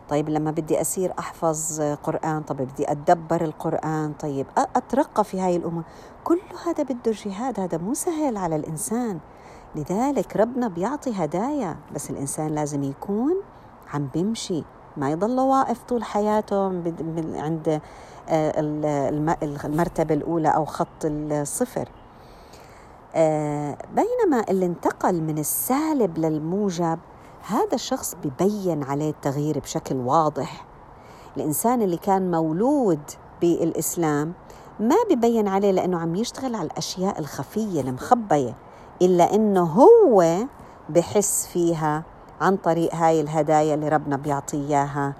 طيب 0.08 0.28
لما 0.28 0.50
بدي 0.50 0.80
أسير 0.80 1.12
أحفظ 1.18 1.80
قرآن 1.80 2.42
طيب 2.42 2.58
بدي 2.68 2.92
أتدبر 2.92 3.44
القرآن 3.44 4.12
طيب 4.12 4.46
أترقى 4.56 5.24
في 5.24 5.40
هاي 5.40 5.56
الأمور 5.56 5.82
كل 6.24 6.40
هذا 6.66 6.82
بده 6.82 7.12
جهاد 7.12 7.60
هذا 7.60 7.78
مو 7.78 7.94
سهل 7.94 8.36
على 8.36 8.56
الإنسان. 8.56 9.18
لذلك 9.74 10.36
ربنا 10.36 10.68
بيعطي 10.68 11.12
هدايا 11.24 11.76
بس 11.94 12.10
الإنسان 12.10 12.46
لازم 12.46 12.82
يكون 12.82 13.34
عم 13.94 14.08
بيمشي. 14.14 14.64
ما 14.96 15.10
يضل 15.10 15.40
واقف 15.40 15.82
طول 15.82 16.04
حياته 16.04 16.66
عند 17.34 17.80
آه، 18.28 18.60
المرتبة 19.64 20.14
الأولى 20.14 20.48
أو 20.48 20.64
خط 20.64 21.04
الصفر. 21.04 21.88
آه، 23.14 23.78
بينما 23.94 24.44
اللي 24.50 24.66
انتقل 24.66 25.20
من 25.20 25.38
السالب 25.38 26.18
للموجب 26.18 26.98
هذا 27.46 27.74
الشخص 27.74 28.16
ببين 28.24 28.82
عليه 28.82 29.10
التغيير 29.10 29.58
بشكل 29.58 29.96
واضح. 29.96 30.66
الإنسان 31.36 31.82
اللي 31.82 31.96
كان 31.96 32.30
مولود 32.30 33.00
بالإسلام 33.40 34.32
ما 34.80 34.96
ببين 35.10 35.48
عليه 35.48 35.70
لأنه 35.70 35.98
عم 35.98 36.14
يشتغل 36.16 36.54
على 36.54 36.66
الأشياء 36.66 37.18
الخفية 37.18 37.80
المخبية 37.80 38.54
إلا 39.02 39.34
أنه 39.34 39.62
هو 39.62 40.36
بحس 40.88 41.46
فيها 41.46 42.04
عن 42.42 42.56
طريق 42.56 42.94
هاي 42.94 43.20
الهدايا 43.20 43.74
اللي 43.74 43.88
ربنا 43.88 44.16
بيعطي 44.16 44.56
إياها 44.56 45.14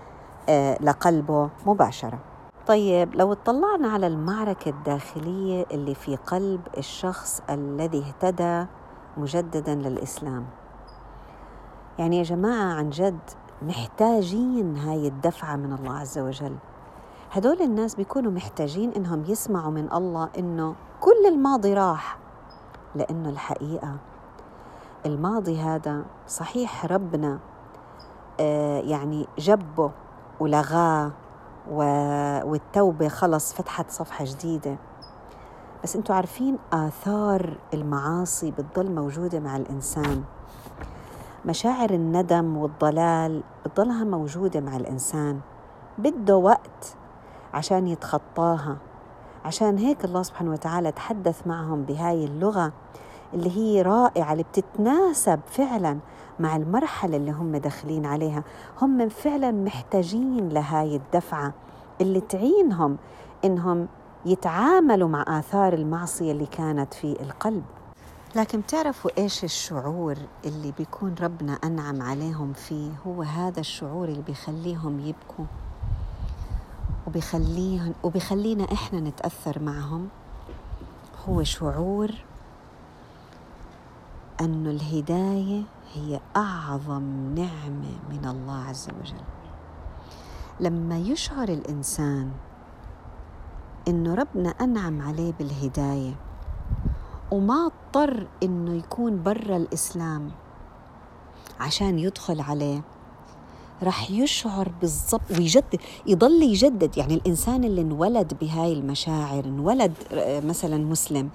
آه، 0.49 0.79
لقلبه 0.81 1.51
مباشرة. 1.67 2.19
طيب 2.67 3.15
لو 3.15 3.33
اطلعنا 3.33 3.89
على 3.89 4.07
المعركة 4.07 4.69
الداخلية 4.69 5.67
اللي 5.71 5.95
في 5.95 6.17
قلب 6.17 6.61
الشخص 6.79 7.43
الذي 7.51 8.05
اهتدى 8.09 8.67
مجددا 9.17 9.75
للإسلام. 9.75 10.47
يعني 11.99 12.19
يا 12.19 12.23
جماعة 12.23 12.75
عن 12.75 12.91
جد 12.91 13.19
محتاجين 13.63 14.77
هاي 14.77 15.09
الدفعة 15.09 15.57
من 15.57 15.73
الله 15.73 15.99
عز 15.99 16.19
وجل. 16.19 16.57
هدول 17.33 17.63
الناس 17.63 17.95
بيكونوا 17.95 18.33
محتاجين 18.33 18.93
إنهم 18.93 19.25
يسمعوا 19.29 19.71
من 19.71 19.93
الله 19.93 20.29
إنه 20.39 20.75
كل 21.01 21.27
الماضي 21.29 21.75
راح 21.75 22.19
لأنه 22.95 23.29
الحقيقة 23.29 23.97
الماضي 25.07 25.61
هذا 25.61 26.03
صحيح 26.29 26.87
ربنا 26.87 27.39
آه 28.41 28.81
يعني 28.81 29.27
جبه 29.39 29.91
ولغاه 30.41 31.13
والتوبة 32.45 33.09
خلص 33.09 33.55
فتحت 33.55 33.91
صفحة 33.91 34.25
جديدة. 34.25 34.77
بس 35.85 35.97
أنتوا 35.97 36.15
عارفين 36.15 36.59
آثار 36.73 37.59
المعاصي 37.75 38.51
بتضل 38.51 38.91
موجودة 38.91 39.41
مع 39.41 39.57
الإنسان. 39.57 40.25
مشاعر 41.47 41.91
الندم 41.91 42.57
والضلال 42.57 43.43
بتضلها 43.67 44.05
موجودة 44.05 44.61
مع 44.61 44.77
الإنسان. 44.77 45.41
بده 45.99 46.37
وقت 46.37 46.97
عشان 47.55 47.89
يتخطاها. 47.89 48.77
عشان 49.45 49.79
هيك 49.79 50.05
الله 50.05 50.23
سبحانه 50.23 50.51
وتعالى 50.51 50.93
تحدث 50.93 51.47
معهم 51.47 51.83
بهاي 51.83 52.25
اللغة. 52.25 52.73
اللي 53.35 53.57
هي 53.57 53.83
رائعة 53.83 54.33
اللي 54.33 54.43
بتتناسب 54.43 55.41
فعلا 55.47 55.99
مع 56.41 56.57
المرحلة 56.57 57.17
اللي 57.17 57.31
هم 57.31 57.57
داخلين 57.57 58.07
عليها. 58.07 58.45
هم 58.83 59.09
فعلا 59.09 59.51
محتاجين 59.51 60.49
لهاي 60.49 60.97
الدفعة 60.97 61.53
اللي 62.01 62.21
تعينهم 62.21 62.97
إنهم 63.45 63.89
يتعاملوا 64.27 65.09
مع 65.09 65.25
آثار 65.29 65.73
المعصية 65.73 66.33
اللي 66.33 66.47
كانت 66.47 66.95
في 66.95 67.13
القلب. 67.23 67.63
لكن 68.37 68.61
بتعرفوا 68.61 69.11
إيش 69.19 69.45
الشعور 69.45 70.17
اللي 70.45 70.73
بيكون 70.79 71.15
ربنا 71.21 71.53
أنعم 71.53 72.03
عليهم 72.03 72.53
فيه؟ 72.53 72.91
هو 73.07 73.23
هذا 73.23 73.61
الشعور 73.61 74.09
اللي 74.09 74.23
بيخليهم 74.23 75.01
يبكوا. 75.01 75.45
وبيخليهم 77.07 77.95
وبيخلينا 78.03 78.65
إحنا 78.73 79.01
نتأثر 79.01 79.63
معهم. 79.63 80.09
هو 81.29 81.43
شعور 81.43 82.11
أن 84.41 84.67
الهداية 84.67 85.63
هي 85.95 86.21
أعظم 86.37 87.35
نعمة 87.35 87.95
من 88.11 88.25
الله 88.25 88.65
عز 88.65 88.89
وجل. 89.01 89.23
لما 90.61 90.99
يشعر 90.99 91.49
الإنسان 91.49 92.31
إنه 93.89 94.15
ربنا 94.15 94.49
أنعم 94.49 95.03
عليه 95.03 95.33
بالهداية 95.39 96.15
وما 97.31 97.67
اضطر 97.67 98.27
إنه 98.43 98.75
يكون 98.75 99.23
برا 99.23 99.57
الإسلام 99.57 100.31
عشان 101.61 101.99
يدخل 101.99 102.41
عليه 102.41 102.83
رح 103.83 104.11
يشعر 104.11 104.73
بالضبط 104.81 105.31
ويجدد 105.31 105.81
يضل 106.07 106.43
يجدد. 106.43 106.99
يعني 106.99 107.15
الإنسان 107.15 107.65
اللي 107.65 107.81
انولد 107.81 108.35
بهاي 108.41 108.73
المشاعر 108.73 109.45
انولد 109.45 109.93
آه، 110.13 110.41
مثلا 110.41 110.77
مسلم 110.77 111.31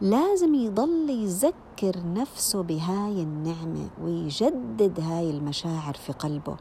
لازم 0.00 0.54
يضل 0.54 1.10
يذكر 1.10 1.52
نفسه 1.84 2.62
بهاي 2.62 3.22
النعمة 3.22 3.88
ويجدد 4.02 5.00
هاي 5.00 5.30
المشاعر 5.30 5.94
في 5.94 6.12
قلبه 6.12 6.56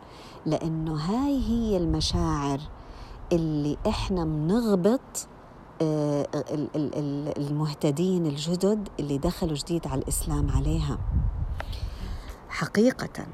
لأنه 0.45 0.95
هاي 0.95 1.41
هي 1.41 1.77
المشاعر 1.77 2.60
اللي 3.31 3.77
إحنا 3.88 4.25
بنغبط 4.25 5.27
آه، 5.81 6.27
المهتدين 7.38 8.25
الجدد 8.25 8.89
اللي 8.99 9.17
دخلوا 9.17 9.55
جديد 9.55 9.88
على 9.88 10.01
الإسلام 10.01 10.49
عليها. 10.49 10.97
حقيقة. 12.49 13.25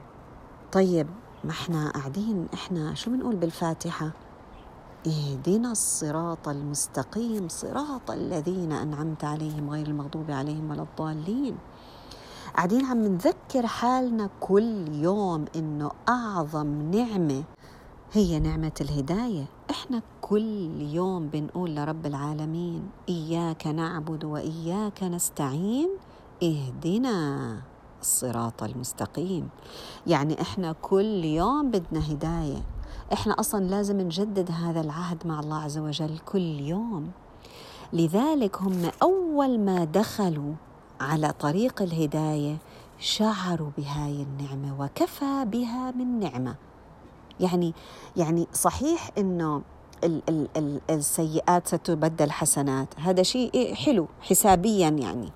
طيب 0.71 1.07
ما 1.43 1.51
إحنا 1.51 1.89
قاعدين 1.91 2.47
إحنا 2.53 2.93
شو 2.93 3.11
بنقول 3.11 3.35
بالفاتحة؟ 3.35 4.11
اهدنا 5.07 5.71
الصراط 5.71 6.47
المستقيم 6.47 7.47
صراط 7.47 8.11
الذين 8.11 8.71
أنعمت 8.71 9.23
عليهم 9.23 9.69
غير 9.69 9.87
المغضوب 9.87 10.31
عليهم 10.31 10.71
ولا 10.71 10.81
الضالين. 10.81 11.57
قاعدين 12.57 12.85
عم 12.85 13.03
نذكر 13.07 13.67
حالنا 13.67 14.29
كل 14.39 14.87
يوم 14.93 15.45
إنه 15.55 15.91
أعظم 16.09 16.91
نعمة 16.91 17.43
هي 18.13 18.39
نعمة 18.39 18.71
الهداية. 18.81 19.45
إحنا 19.69 20.01
كل 20.21 20.81
يوم 20.81 21.27
بنقول 21.27 21.75
لرب 21.75 22.05
العالمين 22.05 22.89
إياك 23.09 23.67
نعبد 23.67 24.23
وإياك 24.23 25.03
نستعين 25.03 25.89
اهدنا 26.43 27.57
الصراط 28.01 28.63
المستقيم. 28.63 29.49
يعني 30.07 30.41
إحنا 30.41 30.71
كل 30.81 31.25
يوم 31.25 31.71
بدنا 31.71 32.11
هداية. 32.11 32.63
إحنا 33.13 33.39
أصلا 33.39 33.65
لازم 33.65 34.01
نجدد 34.01 34.51
هذا 34.51 34.81
العهد 34.81 35.27
مع 35.27 35.39
الله 35.39 35.57
عز 35.57 35.77
وجل 35.77 36.17
كل 36.17 36.59
يوم. 36.59 37.11
لذلك 37.93 38.61
هم 38.61 38.91
أول 39.03 39.59
ما 39.59 39.83
دخلوا 39.83 40.53
على 40.99 41.33
طريق 41.39 41.81
الهداية 41.81 42.57
شعروا 42.99 43.69
بهاي 43.77 44.23
النعمة 44.23 44.81
وكفى 44.81 45.45
بها 45.45 45.91
من 45.91 46.19
نعمة. 46.19 46.55
يعني 47.39 47.73
يعني 48.17 48.47
صحيح 48.53 49.09
إنه 49.17 49.61
ال 50.03 50.21
ال 50.29 50.47
ال 50.57 50.81
السيئات 50.89 51.67
ستبدل 51.67 52.31
حسنات. 52.31 52.87
هذا 52.99 53.23
شيء 53.23 53.73
حلو 53.73 54.07
حسابيا 54.21 54.89
يعني. 54.89 55.31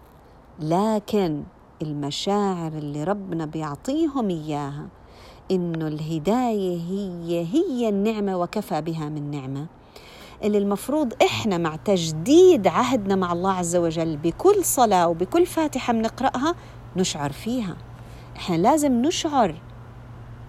لكن 0.60 1.44
المشاعر 1.82 2.72
اللي 2.72 3.04
ربنا 3.04 3.46
بيعطيهم 3.46 4.30
إياها 4.30 4.88
إنه 5.52 5.88
الهداية 5.88 6.82
هي 6.82 7.46
هي 7.54 7.90
النعمة 7.90 8.38
وكفى 8.38 8.82
بها 8.82 9.10
من 9.10 9.32
نعمة. 9.32 9.68
اللي 10.44 10.58
المفروض 10.58 11.14
إحنا 11.24 11.58
مع 11.58 11.76
تجديد 11.76 12.68
عهدنا 12.68 13.16
مع 13.16 13.32
الله 13.34 13.52
عز 13.54 13.76
وجل 13.76 14.18
بكل 14.18 14.66
صلاة 14.66 15.08
وبكل 15.08 15.46
فاتحة 15.46 15.94
بنقرأها 15.94 16.56
نشعر 16.96 17.32
فيها. 17.32 17.76
إحنا 18.38 18.56
لازم 18.56 18.92
نشعر 19.02 19.56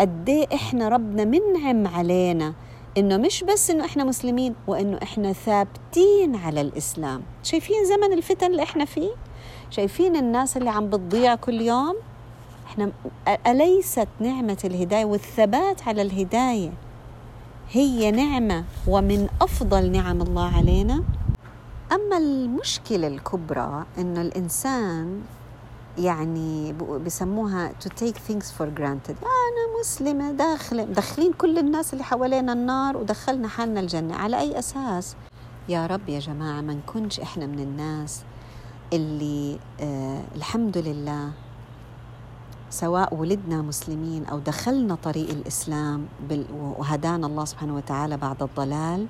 قد 0.01 0.29
إيه 0.29 0.47
إحنا 0.55 0.89
ربنا 0.89 1.25
منعم 1.25 1.87
علينا 1.87 2.55
إنه 2.99 3.17
مش 3.17 3.45
بس 3.45 3.71
إنه 3.71 3.85
إحنا 3.85 4.05
مسلمين 4.05 4.55
وإنه 4.67 4.99
إحنا 5.03 5.33
ثابتين 5.33 6.37
على 6.37 6.61
الإسلام. 6.61 7.23
شايفين 7.43 7.85
زمن 7.85 8.13
الفتن 8.13 8.47
اللي 8.47 8.63
إحنا 8.63 8.85
فيه؟ 8.85 9.11
شايفين 9.71 10.17
الناس 10.17 10.57
اللي 10.57 10.71
عم 10.71 10.87
بتضيع 10.91 11.35
كل 11.35 11.61
يوم؟ 11.61 11.95
إحنا 12.67 12.93
أليست 13.47 14.09
نعمة 14.21 14.59
الهداية 14.65 15.05
والثبات 15.05 15.89
على 15.89 16.03
الهداية؟ 16.03 16.73
هي 17.73 18.11
نعمة 18.11 18.65
ومن 18.87 19.29
أفضل 19.41 19.91
نعم 19.91 20.23
الله 20.23 20.57
علينا. 20.57 21.05
أما 21.93 22.17
المشكلة 22.19 23.07
الكبرى 23.07 23.85
إنه 23.99 24.21
الإنسان 24.21 25.23
يعني 25.99 26.73
بسموها 26.73 27.73
to 27.85 27.89
take 27.89 28.17
things 28.29 28.45
for 28.59 28.67
granted. 28.79 29.17
أنا 29.23 29.81
مسلمة 29.81 30.33
داخلة 30.33 30.85
مدخلين 30.85 31.33
كل 31.33 31.59
الناس 31.59 31.93
اللي 31.93 32.05
حوالينا 32.05 32.53
النار 32.53 32.97
ودخلنا 32.97 33.49
حالنا 33.49 33.81
الجنة. 33.81 34.17
على 34.17 34.39
أي 34.41 34.59
أساس؟ 34.59 35.17
يا 35.69 35.87
رب 35.87 36.09
يا 36.09 36.19
جماعة 36.19 36.61
ما 36.61 36.75
نكونش 36.75 37.21
إحنا 37.21 37.47
من 37.47 37.59
الناس 37.61 38.21
اللي 38.93 39.59
آه 39.81 40.23
الحمد 40.37 40.79
لله 40.79 41.31
سواء 42.73 43.15
ولدنا 43.15 43.63
مسلمين 43.63 44.27
أو 44.27 44.39
دخلنا 44.39 44.95
طريق 44.95 45.31
الإسلام 45.31 46.07
وهدانا 46.53 47.27
الله 47.27 47.45
سبحانه 47.45 47.77
وتعالى 47.77 48.17
بعد 48.17 48.43
الضلال 48.43 49.07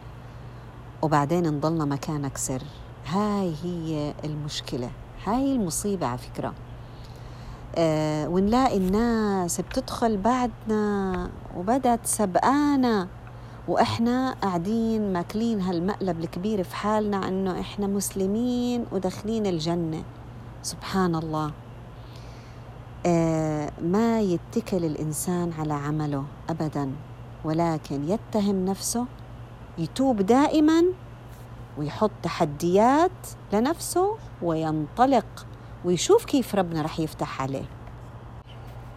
وبعدين 1.02 1.48
نضلنا 1.48 1.84
مكانك 1.84 2.38
سر. 2.38 2.62
هاي 3.06 3.54
هي 3.64 4.14
المشكلة 4.24 4.90
هاي 5.24 5.56
المصيبة 5.56 6.06
على 6.06 6.18
فكرة. 6.18 6.52
آه 7.76 8.28
ونلاقي 8.28 8.76
الناس 8.76 9.60
بتدخل 9.60 10.16
بعدنا 10.16 11.30
وبدت 11.56 12.06
سبقانا 12.06 13.08
وإحنا 13.68 14.32
قاعدين 14.42 15.12
ماكلين 15.12 15.60
هالمقلب 15.60 16.20
الكبير 16.20 16.62
في 16.64 16.76
حالنا 16.76 17.28
إنه 17.28 17.60
إحنا 17.60 17.86
مسلمين 17.86 18.86
وداخلين 18.92 19.46
الجنة. 19.46 20.02
سبحان 20.62 21.14
الله. 21.14 21.50
ما 23.82 24.20
يتكل 24.20 24.84
الإنسان 24.84 25.52
على 25.58 25.74
عمله 25.74 26.24
ابدا 26.50 26.90
ولكن 27.44 28.08
يتهم 28.08 28.64
نفسه 28.64 29.06
يتوب 29.78 30.16
دائما 30.16 30.84
ويحط 31.78 32.10
تحديات 32.22 33.10
لنفسه 33.52 34.16
وينطلق 34.42 35.46
ويشوف 35.84 36.24
كيف 36.24 36.54
ربنا 36.54 36.82
رح 36.82 37.00
يفتح 37.00 37.42
عليه. 37.42 37.64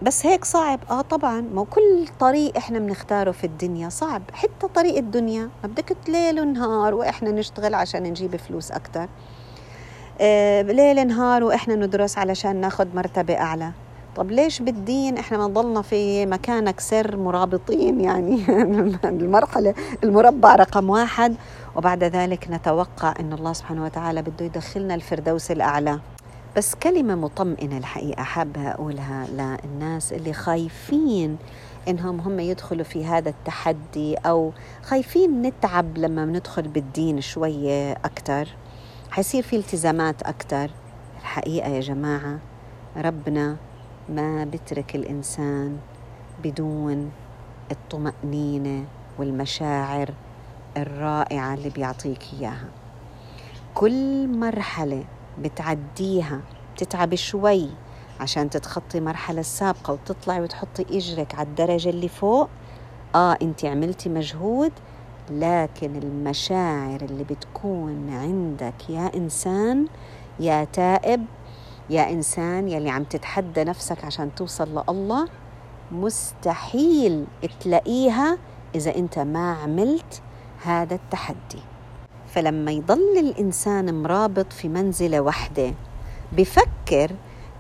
بس 0.02 0.26
هيك 0.26 0.46
صعب. 0.46 0.80
آه 0.90 1.02
طبعا 1.02 1.42
ما 1.42 1.64
كل 1.64 2.08
طريق 2.20 2.58
إحنا 2.58 2.80
بنختاره 2.80 3.32
في 3.32 3.44
الدنيا 3.44 3.90
صعب. 3.90 4.22
حتى 4.34 4.68
طريق 4.76 4.98
الدنيا 4.98 5.50
ما 5.64 5.70
بدك 5.70 5.98
ليل 6.10 6.40
ونهار 6.40 6.94
وإحنا 6.96 7.32
نشتغل 7.32 7.74
عشان 7.74 8.04
نجيب 8.04 8.36
فلوس 8.36 8.72
أكثر 8.72 9.10
آه 10.22 10.62
ليل 10.62 11.08
نهار 11.08 11.44
وإحنا 11.44 11.76
ندرس 11.76 12.18
علشان 12.18 12.56
ناخذ 12.62 12.96
مرتبة 12.96 13.34
أعلى. 13.38 13.72
طب 14.16 14.32
ليش 14.32 14.62
بالدين 14.62 15.18
إحنا 15.18 15.38
ما 15.38 15.48
نضلنا 15.48 15.82
في 15.82 16.26
مكانك 16.26 16.80
سر 16.80 17.18
مرابطين؟ 17.18 18.02
يعني 18.02 18.40
المرحلة 19.04 19.74
المربع 20.04 20.56
رقم 20.56 20.90
واحد. 20.90 21.36
وبعد 21.76 22.04
ذلك 22.04 22.48
نتوقع 22.50 23.14
إن 23.20 23.34
الله 23.34 23.54
سبحانه 23.54 23.84
وتعالى 23.84 24.22
بده 24.22 24.46
يدخلنا 24.46 24.96
الفردوس 24.96 25.52
الأعلى. 25.52 26.00
بس 26.58 26.76
كلمة 26.76 27.16
مطمئنة 27.16 27.78
الحقيقة 27.78 28.24
حابة 28.24 28.68
أقولها 28.72 29.28
للناس 29.28 30.14
اللي 30.14 30.34
خايفين 30.34 31.38
إنهم 31.88 32.20
هم 32.20 32.40
يدخلوا 32.40 32.84
في 32.84 33.06
هذا 33.06 33.30
التحدي 33.30 34.16
أو 34.16 34.52
خايفين 34.84 35.42
نتعب 35.42 35.98
لما 35.98 36.26
ندخل 36.26 36.68
بالدين 36.68 37.22
شوية 37.22 37.92
أكتر. 37.92 38.48
حيصير 39.12 39.44
في 39.44 39.56
التزامات 39.56 40.24
أكتر. 40.24 40.70
الحقيقة 41.22 41.70
يا 41.70 41.80
جماعة 41.82 42.40
ربنا 42.98 43.56
ما 44.10 44.46
بترك 44.46 44.96
الإنسان 44.96 45.78
بدون 46.44 47.12
الطمأنينة 47.72 48.86
والمشاعر 49.20 50.14
الرائعة 50.78 51.54
اللي 51.54 51.70
بيعطيك 51.70 52.24
إياها. 52.40 52.68
كل 53.74 54.28
مرحلة 54.28 55.04
بتعديها 55.40 56.42
بتتعبي 56.76 57.18
شوي 57.18 57.70
عشان 58.20 58.50
تتخطي 58.50 59.00
مرحلة 59.00 59.40
السابقة 59.40 59.94
وتطلعي 59.94 60.42
وتحطي 60.42 60.86
إجرك 60.98 61.36
على 61.36 61.48
الدرجة 61.48 61.90
اللي 61.90 62.08
فوق. 62.08 62.50
آه 63.16 63.38
أنت 63.42 63.66
عملتي 63.66 64.10
مجهود 64.10 64.72
لكن 65.32 65.96
المشاعر 65.96 67.02
اللي 67.02 67.24
بتكون 67.24 68.10
عندك 68.14 68.90
يا 68.90 69.12
إنسان 69.16 69.88
يا 70.40 70.64
تائب 70.64 71.26
يا 71.90 72.10
إنسان 72.10 72.68
يلي 72.68 72.90
عم 72.90 73.04
تتحدى 73.04 73.64
نفسك 73.64 74.06
عشان 74.06 74.36
توصل 74.36 74.84
لله 74.90 75.28
مستحيل 75.92 77.26
تلاقيها 77.60 78.38
إذا 78.76 78.96
أنت 78.96 79.20
ما 79.20 79.54
عملت 79.54 80.22
هذا 80.64 80.96
التحدي. 80.96 81.62
فلما 82.28 82.72
يضل 82.72 83.18
الإنسان 83.18 84.04
مرابط 84.04 84.54
في 84.54 84.68
منزلة 84.68 85.20
واحدة 85.20 85.74
بفكر 86.32 87.12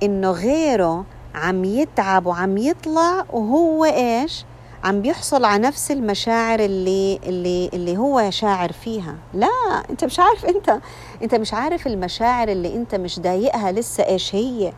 إنه 0.03 0.31
غيره 0.31 1.05
عم 1.35 1.63
يتعب 1.65 2.25
وعم 2.25 2.57
يطلع 2.57 3.25
وهو 3.33 3.85
إيش؟ 3.85 4.45
عم 4.85 5.01
بيحصل 5.01 5.45
على 5.45 5.63
نفس 5.63 5.91
المشاعر 5.91 6.59
اللي 6.59 7.19
اللي 7.23 7.69
اللي 7.73 7.97
هو 7.97 8.29
شاعر 8.29 8.71
فيها. 8.71 9.15
لا 9.33 9.47
انت 9.89 10.03
مش 10.05 10.19
عارف 10.19 10.45
انت 10.45 10.79
انت 11.23 11.35
مش 11.35 11.53
عارف 11.53 11.87
المشاعر 11.87 12.47
اللي 12.47 12.75
انت 12.75 12.95
مش 12.95 13.19
ضايقها 13.19 13.71
لسه 13.71 14.05
إيش 14.05 14.35
هي. 14.35 14.73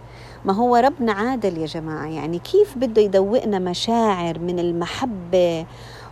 ما 0.46 0.54
هو 0.54 0.76
ربنا 0.76 1.12
عادل 1.12 1.58
يا 1.58 1.66
جماعة. 1.66 2.06
يعني 2.08 2.40
كيف 2.40 2.78
بده 2.78 3.02
يدوقنا 3.02 3.60
مشاعر 3.60 4.40
من 4.40 4.60
المحبة 4.60 5.66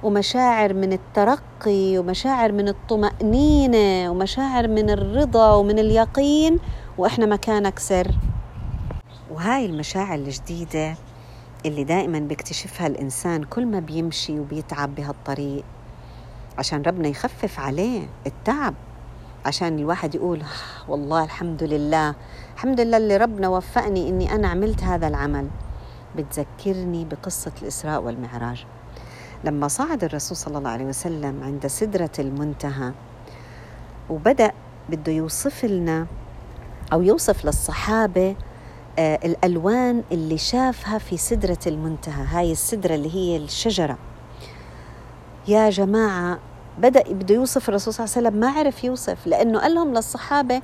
ومشاعر 0.03 0.73
من 0.73 0.93
الترقي 0.93 1.97
ومشاعر 1.97 2.51
من 2.51 2.67
الطمأنينة 2.67 4.11
ومشاعر 4.11 4.67
من 4.67 4.89
الرضا 4.89 5.53
ومن 5.53 5.79
اليقين 5.79 6.59
وإحنا 6.97 7.25
مكانك 7.25 7.79
سر. 7.79 8.11
وهاي 9.31 9.65
المشاعر 9.65 10.15
الجديدة 10.15 10.95
اللي 11.65 11.83
دائما 11.83 12.19
بيكتشفها 12.19 12.87
الإنسان 12.87 13.43
كل 13.43 13.65
ما 13.65 13.79
بيمشي 13.79 14.39
وبيتعب 14.39 14.95
بهالطريق 14.95 15.63
عشان 16.57 16.81
ربنا 16.81 17.07
يخفف 17.07 17.59
عليه 17.59 18.07
التعب 18.27 18.73
عشان 19.45 19.79
الواحد 19.79 20.15
يقول 20.15 20.41
آه، 20.41 20.45
والله 20.91 21.23
الحمد 21.23 21.63
لله 21.63 22.15
الحمد 22.55 22.79
لله 22.81 22.97
اللي 22.97 23.17
ربنا 23.17 23.47
وفقني 23.47 24.09
إني 24.09 24.35
أنا 24.35 24.47
عملت 24.47 24.83
هذا 24.83 25.07
العمل. 25.07 25.47
بتذكرني 26.17 27.05
بقصة 27.05 27.51
الإسراء 27.61 28.01
والمعراج. 28.01 28.65
لما 29.43 29.67
صعد 29.67 30.03
الرسول 30.03 30.37
صلى 30.37 30.57
الله 30.57 30.69
عليه 30.69 30.85
وسلم 30.85 31.43
عند 31.43 31.67
سدرة 31.67 32.09
المنتهى 32.19 32.91
وبدأ 34.09 34.51
بده 34.89 35.11
يوصف 35.11 35.65
لنا 35.65 36.07
أو 36.93 37.01
يوصف 37.01 37.45
للصحابة 37.45 38.35
الألوان 38.99 40.03
اللي 40.11 40.37
شافها 40.37 40.97
في 40.97 41.17
سدرة 41.17 41.57
المنتهى 41.67 42.25
هاي 42.25 42.51
السدرة 42.51 42.95
اللي 42.95 43.15
هي 43.15 43.37
الشجرة. 43.37 43.97
يا 45.47 45.69
جماعة 45.69 46.39
بدأ 46.79 47.03
بده 47.13 47.35
يوصف 47.35 47.69
الرسول 47.69 47.93
صلى 47.93 48.05
الله 48.05 48.15
عليه 48.17 48.27
وسلم 48.27 48.39
ما 48.39 48.59
عرف 48.59 48.83
يوصف 48.83 49.27
لأنه 49.27 49.59
قال 49.59 49.75
لهم 49.75 49.93
للصحابة 49.93 50.61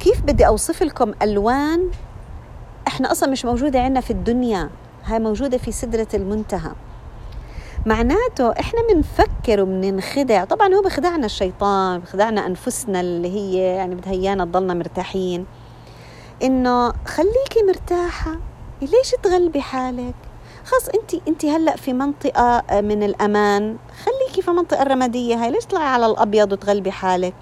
كيف 0.00 0.20
بدي 0.22 0.46
أوصف 0.46 0.82
لكم 0.82 1.12
ألوان 1.22 1.90
إحنا 2.86 3.12
أصلا 3.12 3.30
مش 3.30 3.44
موجودة 3.44 3.80
عندنا 3.80 4.00
في 4.00 4.10
الدنيا 4.10 4.70
هاي 5.04 5.18
موجودة 5.18 5.58
في 5.58 5.72
سدرة 5.72 6.08
المنتهى. 6.14 6.72
معناته 7.86 8.50
إحنا 8.60 8.80
بنفكر 8.92 9.60
وبننخدع 9.62 10.44
طبعا 10.44 10.74
هو 10.74 10.82
بخدعنا 10.82 11.26
الشيطان 11.26 12.00
بخدعنا 12.00 12.46
أنفسنا 12.46 13.00
اللي 13.00 13.28
هي 13.28 13.56
يعني 13.76 13.94
بتهيانا 13.94 14.44
تضلنا 14.44 14.74
مرتاحين. 14.74 15.46
إنه 16.42 16.92
خليكي 17.06 17.62
مرتاحة. 17.68 18.36
ليش 18.82 19.14
تغلبي 19.22 19.60
حالك؟ 19.60 20.14
خلص 20.64 20.88
أنت 20.88 21.28
أنت 21.28 21.44
هلأ 21.44 21.76
في 21.76 21.92
منطقة 21.92 22.62
من 22.80 23.02
الأمان. 23.02 23.76
خليكي 24.04 24.42
في 24.42 24.48
المنطقة 24.48 24.82
الرمادية 24.82 25.36
هاي. 25.36 25.50
ليش 25.50 25.64
تطلعي 25.64 25.86
على 25.86 26.06
الأبيض 26.06 26.52
وتغلبي 26.52 26.90
حالك؟ 26.90 27.34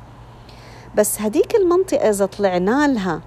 بس 0.95 1.21
هديك 1.21 1.55
المنطقة 1.55 2.09
إذا 2.11 2.27
طلعنا 2.27 2.89
لها 2.89 3.21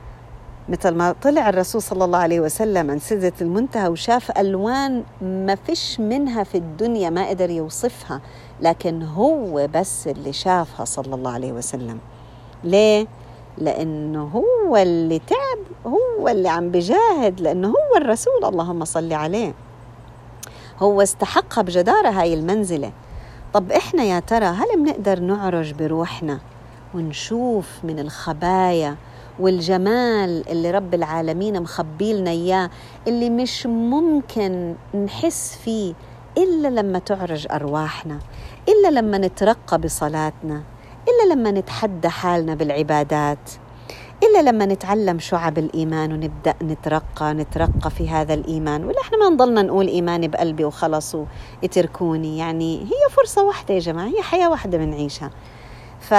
مثل 0.70 0.90
ما 0.96 1.16
طلع 1.22 1.50
الرسول 1.50 1.82
صلى 1.82 2.06
الله 2.06 2.18
عليه 2.18 2.40
وسلم 2.40 2.92
عن 2.92 3.00
سدرة 3.00 3.34
المنتهى 3.42 3.88
وشاف 3.88 4.32
ألوان 4.32 5.04
ما 5.22 5.56
فيش 5.56 6.00
منها 6.00 6.44
في 6.44 6.56
الدنيا 6.58 7.10
ما 7.10 7.30
قدر 7.30 7.50
يوصفها 7.50 8.22
لكن 8.62 9.04
هو 9.04 9.68
بس 9.74 10.08
اللي 10.08 10.34
شافها 10.34 10.86
صلى 10.86 11.16
الله 11.16 11.32
عليه 11.32 11.52
وسلم. 11.52 12.00
ليه؟ 12.64 13.08
لأنه 13.58 14.24
هو 14.24 14.78
اللي 14.78 15.20
تعب 15.20 15.60
هو 15.94 16.28
اللي 16.28 16.50
عم 16.50 16.70
بجاهد 16.70 17.42
لأنه 17.42 17.68
هو 17.68 17.98
الرسول. 17.98 18.46
اللهم 18.46 18.86
صل 18.86 19.13
عليه. 19.13 19.54
هو 20.80 21.02
استحقها 21.02 21.62
بجدارة 21.62 22.10
هاي 22.10 22.34
المنزلة. 22.34 22.92
طب 23.54 23.72
إحنا 23.72 24.04
يا 24.04 24.20
ترى 24.20 24.46
هل 24.46 24.66
بنقدر 24.78 25.20
نعرج 25.20 25.74
بروحنا 25.74 26.39
ونشوف 26.94 27.70
من 27.84 28.00
الخبايا 28.00 28.96
والجمال 29.39 30.50
اللي 30.50 30.72
رب 30.72 30.94
العالمين 30.94 31.62
مخبي 31.62 32.13
لنا 32.13 32.32
إياه 32.32 32.70
اللي 33.08 33.30
مش 33.30 33.66
ممكن 33.66 34.76
نحس 35.06 35.58
فيه 35.63 35.94
إلا 36.38 36.68
لما 36.68 37.00
تعرج 37.00 37.48
أرواحنا 37.52 38.20
إلا 38.70 39.00
لما 39.00 39.18
نترقى 39.18 39.78
بصلاتنا؟ 39.78 40.62
إلا 41.08 41.34
لما 41.34 41.52
نتحدى 41.52 42.10
حالنا 42.10 42.56
بالعبادات 42.56 43.50
إلا 44.24 44.50
لما 44.50 44.66
نتعلم 44.66 45.20
شعب 45.20 45.58
الإيمان 45.58 46.13
ونبدأ 46.13 46.56
نترقى 46.62 47.34
نترقى 47.34 47.89
في 47.98 48.10
هذا 48.10 48.34
الإيمان. 48.34 48.86
ولا 48.86 49.02
إحنا 49.02 49.18
ما 49.18 49.30
نضلنا 49.30 49.62
نقول 49.62 49.88
إيماني 49.88 50.28
بقلبي 50.28 50.66
وخلص 50.66 51.16
اتركوني 51.63 52.38
يعني 52.38 52.84
هي 52.84 53.10
فرصة 53.12 53.44
واحدة 53.44 53.74
يا 53.74 53.80
جماعة 53.80 54.08
هي 54.08 54.22
حياة 54.22 54.50
واحدة 54.50 54.78
بنعيشها. 54.78 55.32
ف 56.00 56.13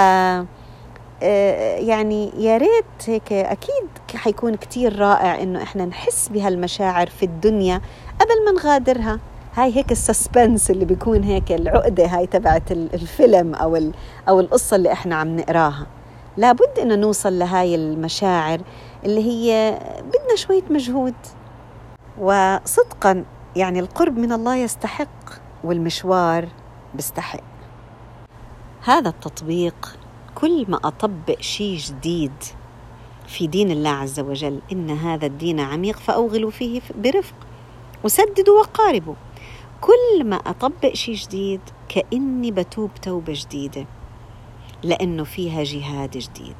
آه، 1.23 1.77
يعني 1.79 2.31
يا 2.39 2.57
ريت 2.57 3.09
هيك 3.09 3.33
أكيد 3.33 3.89
حيكون 4.15 4.55
كتير 4.55 4.99
رائع 4.99 5.43
إنه 5.43 5.63
إحنا 5.63 5.85
نحس 5.85 6.29
بهالمشاعر 6.29 7.07
في 7.07 7.23
الدنيا 7.23 7.81
قبل 8.21 8.45
ما 8.45 8.61
نغادرها. 8.61 9.19
هاي 9.57 9.77
هيك 9.77 9.93
السسبنس 9.93 10.71
اللي 10.71 10.85
بيكون 10.85 11.23
هيك 11.23 11.53
العقدة 11.53 12.07
هاي 12.07 12.27
تبعت 12.27 12.73
الفيلم 12.73 13.55
أو 13.55 13.93
أو 14.29 14.41
القصة 14.41 14.77
اللي 14.77 14.93
إحنا 14.93 15.17
عم 15.17 15.37
نقراها. 15.37 15.87
لابد 16.37 16.79
إنه 16.79 16.95
نوصل 16.95 17.39
لهاي 17.39 17.75
المشاعر 17.75 18.61
اللي 19.05 19.23
هي 19.23 19.79
بدنا 20.01 20.37
شوية 20.37 20.63
مجهود. 20.71 21.15
وصدقا 22.19 23.25
يعني 23.57 23.81
القرب 23.81 24.19
من 24.19 24.33
الله 24.33 24.57
يستحق 24.57 25.31
والمشوار 25.65 26.49
بيستحق. 26.95 27.45
هذا 28.85 29.09
التطبيق 29.09 29.97
كل 30.35 30.65
ما 30.69 30.77
أطبق 30.85 31.41
شيء 31.41 31.77
جديد 31.77 32.43
في 33.27 33.47
دين 33.47 33.71
الله 33.71 33.91
عز 33.91 34.21
وجل 34.21 34.61
إن 34.73 34.91
هذا 34.91 35.27
الدين 35.27 35.61
عميق 35.61 35.99
فأوغلوا 35.99 36.51
فيه 36.51 36.81
برفق. 36.99 37.35
وسددوا 38.05 38.61
وقاربوا. 38.61 39.15
كل 39.85 40.25
ما 40.25 40.37
أطبق 40.37 40.95
شيء 40.95 41.15
جديد 41.15 41.61
كأني 41.89 42.51
بتوب 42.51 42.91
توبة 43.03 43.33
جديدة 43.37 43.87
لأنه 44.83 45.25
فيها 45.25 45.63
جهاد 45.63 46.11
جديد. 46.11 46.57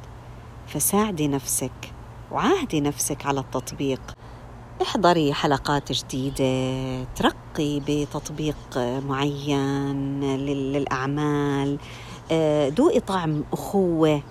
فساعدي 0.67 1.27
نفسك 1.27 1.93
وعاهدي 2.31 2.81
نفسك 2.81 3.25
على 3.25 3.39
التطبيق. 3.39 4.01
احضري 4.81 5.33
حلقات 5.33 5.91
جديدة 5.91 7.03
ترقي 7.03 7.81
بتطبيق 7.87 8.77
معين 8.77 10.19
للأعمال. 10.37 11.77
آه، 12.31 12.69
دوقي 12.69 12.99
طعم 12.99 13.43
أخوة. 13.53 14.21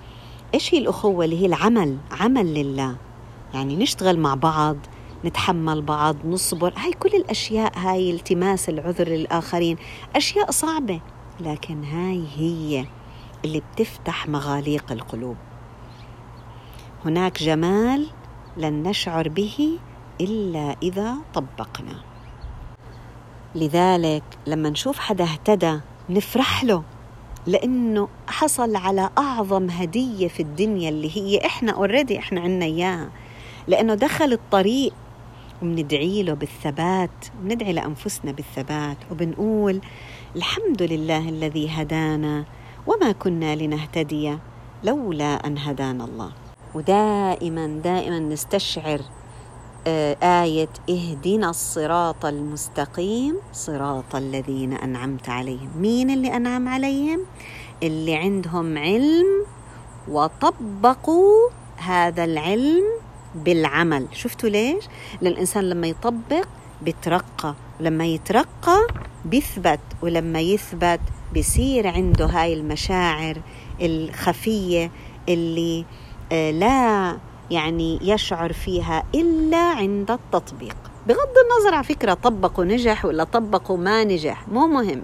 إيش 0.54 0.74
هي 0.74 0.78
الأخوة؟ 0.78 1.24
اللي 1.24 1.40
هي 1.40 1.46
العمل 1.46 1.98
عمل 2.20 2.54
لله. 2.54 2.96
يعني 3.54 3.76
نشتغل 3.76 4.18
مع 4.18 4.34
بعض 4.34 4.76
نتحمل 5.24 5.82
بعض 5.82 6.16
نصبر. 6.24 6.74
هاي 6.76 6.92
كل 6.92 7.08
الأشياء 7.08 7.78
هاي 7.78 8.10
التماس 8.10 8.68
العذر 8.68 9.08
للآخرين 9.08 9.76
أشياء 10.16 10.50
صعبة 10.50 11.00
لكن 11.40 11.84
هاي 11.84 12.24
هي 12.36 12.86
اللي 13.44 13.62
بتفتح 13.72 14.28
مغاليق 14.28 14.92
القلوب. 14.92 15.36
هناك 17.04 17.42
جمال 17.42 18.06
لن 18.56 18.82
نشعر 18.82 19.28
به 19.28 19.78
إلا 20.20 20.76
إذا 20.82 21.14
طبقنا. 21.34 22.00
لذلك 23.54 24.22
لما 24.46 24.70
نشوف 24.70 24.98
حدا 24.98 25.24
اهتدى 25.24 25.80
نفرح 26.10 26.64
له 26.64 26.82
لأنه 27.46 28.08
حصل 28.28 28.76
على 28.76 29.10
أعظم 29.18 29.70
هدية 29.70 30.28
في 30.28 30.40
الدنيا 30.40 30.88
اللي 30.88 31.16
هي 31.16 31.46
إحنا 31.46 31.72
اوريدي 31.72 32.18
إحنا 32.18 32.40
عنا 32.40 32.64
إياها. 32.64 33.10
لأنه 33.68 33.94
دخل 33.94 34.32
الطريق 34.32 34.94
وبندعي 35.64 36.22
له 36.22 36.34
بالثبات 36.34 37.10
بندعي 37.42 37.72
لأنفسنا 37.72 38.32
بالثبات 38.32 38.96
وبنقول 39.10 39.80
الحمد 40.36 40.82
لله 40.82 41.28
الذي 41.28 41.68
هدانا 41.68 42.44
وما 42.86 43.12
كنا 43.12 43.56
لنهتدي 43.56 44.38
لولا 44.84 45.46
أن 45.46 45.58
هدانا 45.58 46.04
الله 46.04 46.32
ودائما 46.74 47.66
دائما 47.84 48.18
نستشعر 48.18 49.00
آه، 49.86 50.42
آية 50.42 50.68
اهدنا 50.90 51.50
الصراط 51.50 52.24
المستقيم 52.26 53.36
صراط 53.52 54.16
الذين 54.16 54.72
أنعمت 54.72 55.28
عليهم 55.28 55.70
مين 55.76 56.10
اللي 56.10 56.36
أنعم 56.36 56.68
عليهم؟ 56.68 57.20
اللي 57.82 58.14
عندهم 58.14 58.78
علم 58.78 59.46
وطبقوا 60.08 61.50
هذا 61.76 62.24
العلم 62.24 62.84
بالعمل. 63.34 64.06
شفتوا 64.12 64.48
ليش؟ 64.48 64.84
لأن 65.20 65.32
الإنسان 65.32 65.68
لما 65.68 65.86
يطبق 65.86 66.48
بيترقى 66.82 67.54
لما 67.80 68.06
يترقى 68.06 68.86
بيثبت 69.24 69.80
ولما 70.02 70.40
يثبت 70.40 71.00
بيصير 71.32 71.86
عنده 71.86 72.26
هاي 72.26 72.54
المشاعر 72.54 73.40
الخفية 73.80 74.90
اللي 75.28 75.84
آه، 76.32 76.50
لا 76.50 77.16
يعني 77.50 77.98
يشعر 78.02 78.52
فيها 78.52 79.04
إلا 79.14 79.56
عند 79.56 80.10
التطبيق. 80.10 80.76
بغض 81.06 81.34
النظر 81.44 81.74
على 81.74 81.84
فكرة 81.84 82.14
طبقوا 82.14 82.64
نجح 82.64 83.04
ولا 83.04 83.24
طبقوا 83.24 83.76
ما 83.76 84.04
نجح 84.04 84.48
مو 84.48 84.66
مهم. 84.66 85.02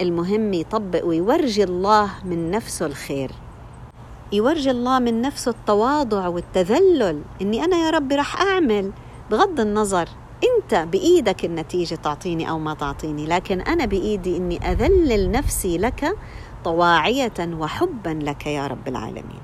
المهم 0.00 0.54
يطبق 0.54 1.04
ويورجي 1.04 1.64
الله 1.64 2.10
من 2.24 2.50
نفسه 2.50 2.86
الخير. 2.86 3.30
يورجي 4.32 4.70
الله 4.70 4.98
من 4.98 5.22
نفسه 5.22 5.50
التواضع 5.50 6.28
والتذلل. 6.28 7.22
إني 7.42 7.64
أنا 7.64 7.76
يا 7.76 7.90
ربي 7.90 8.14
راح 8.14 8.42
أعمل 8.42 8.92
بغض 9.30 9.60
النظر 9.60 10.08
أنت 10.44 10.74
بإيدك 10.74 11.44
النتيجة 11.44 11.94
تعطيني 11.94 12.50
أو 12.50 12.58
ما 12.58 12.74
تعطيني 12.74 13.26
لكن 13.26 13.60
أنا 13.60 13.84
بإيدي 13.84 14.36
إني 14.36 14.72
أذلل 14.72 15.30
نفسي 15.30 15.78
لك 15.78 16.16
طواعية 16.64 17.32
وحبا 17.40 18.18
لك 18.22 18.46
يا 18.46 18.66
رب 18.66 18.88
العالمين. 18.88 19.40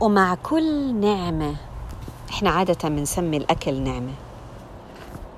ومع 0.00 0.34
كل 0.34 0.94
نعمة 0.94 1.56
إحنا 2.30 2.50
عادة 2.50 2.88
بنسمي 2.88 3.36
الأكل 3.36 3.74
نعمة. 3.74 4.12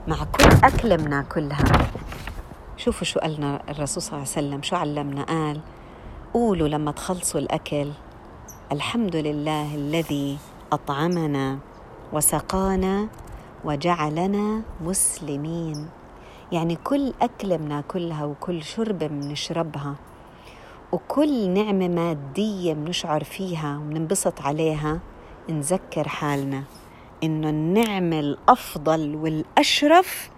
مع 0.09 0.17
كل 0.17 0.45
أكلة 0.65 0.97
بناكلها. 0.97 1.65
شوفوا 2.77 3.05
شو 3.05 3.21
قالنا 3.21 3.63
الرسول 3.69 4.03
صلى 4.03 4.09
الله 4.09 4.29
عليه 4.37 4.49
وسلم 4.49 4.63
شو 4.63 4.77
علمنا؟ 4.77 5.23
قال 5.23 5.61
قولوا 6.35 6.69
لما 6.69 6.93
تخلصوا 6.93 7.41
الأكل 7.41 7.89
الحمد 8.73 9.17
لله 9.17 9.75
الذي 9.75 10.39
أطعمنا 10.73 11.59
وسقانا 12.13 13.09
وجعلنا 13.65 14.63
مسلمين. 14.81 15.89
يعني 16.53 16.77
كل 16.77 17.15
أكلة 17.23 17.57
بناكلها 17.57 18.25
وكل 18.25 18.63
شربة 18.63 19.07
بنشربها 19.07 19.95
وكل 20.93 21.51
نعمة 21.51 21.89
مادية 21.89 22.73
بنشعر 22.73 23.25
فيها 23.25 23.79
وبننبسط 23.79 24.41
عليها 24.41 25.01
نذكر 25.49 26.09
حالنا 26.09 26.63
إنه 27.23 27.49
النعمة 27.49 28.21
الأفضل 28.21 29.17
والأشرف 29.17 30.31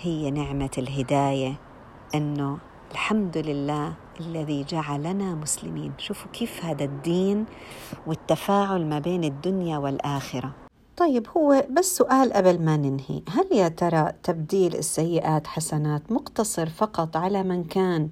هي 0.00 0.30
نعمة 0.30 0.70
الهداية. 0.78 1.54
إنه 2.14 2.58
الحمد 2.92 3.38
لله 3.38 3.92
الذي 4.20 4.64
جعلنا 4.64 5.34
مسلمين. 5.34 5.92
شوفوا 5.98 6.30
كيف 6.30 6.64
هذا 6.64 6.84
الدين 6.84 7.46
والتفاعل 8.06 8.86
ما 8.86 8.98
بين 8.98 9.24
الدنيا 9.24 9.78
والآخرة. 9.78 10.54
طيب 10.96 11.26
هو 11.36 11.66
بس 11.70 11.96
سؤال 11.96 12.32
قبل 12.32 12.62
ما 12.62 12.76
ننهي. 12.76 13.22
هل 13.28 13.48
يا 13.52 13.68
ترى 13.68 14.12
تبديل 14.22 14.74
السيئات 14.74 15.46
حسنات 15.46 16.12
مقتصر 16.12 16.68
فقط 16.68 17.16
على 17.16 17.42
من 17.42 17.64
كان 17.64 18.10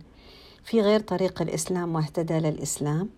في 0.64 0.80
غير 0.80 1.00
طريق 1.00 1.42
الإسلام 1.42 1.94
واهتدى 1.94 2.38
للإسلام 2.38 3.08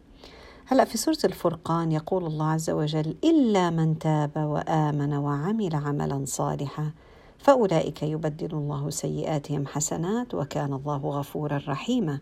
هلا 0.67 0.85
في 0.85 0.99
سورة 0.99 1.19
الفرقان 1.25 1.93
يقول 1.93 2.27
الله 2.27 2.47
عز 2.51 2.71
وجل 2.71 3.17
إلا 3.25 3.71
من 3.71 3.99
تاب 3.99 4.37
وآمن 4.37 5.15
وعمل 5.15 5.75
عملا 5.75 6.25
صالحا 6.25 6.91
فأولئك 7.39 8.03
يبدل 8.03 8.57
الله 8.57 8.91
سيئاتهم 8.91 9.67
حسنات 9.67 10.35
وكان 10.35 10.73
الله 10.73 10.97
غفورا 10.97 11.61
رحيما. 11.69 12.19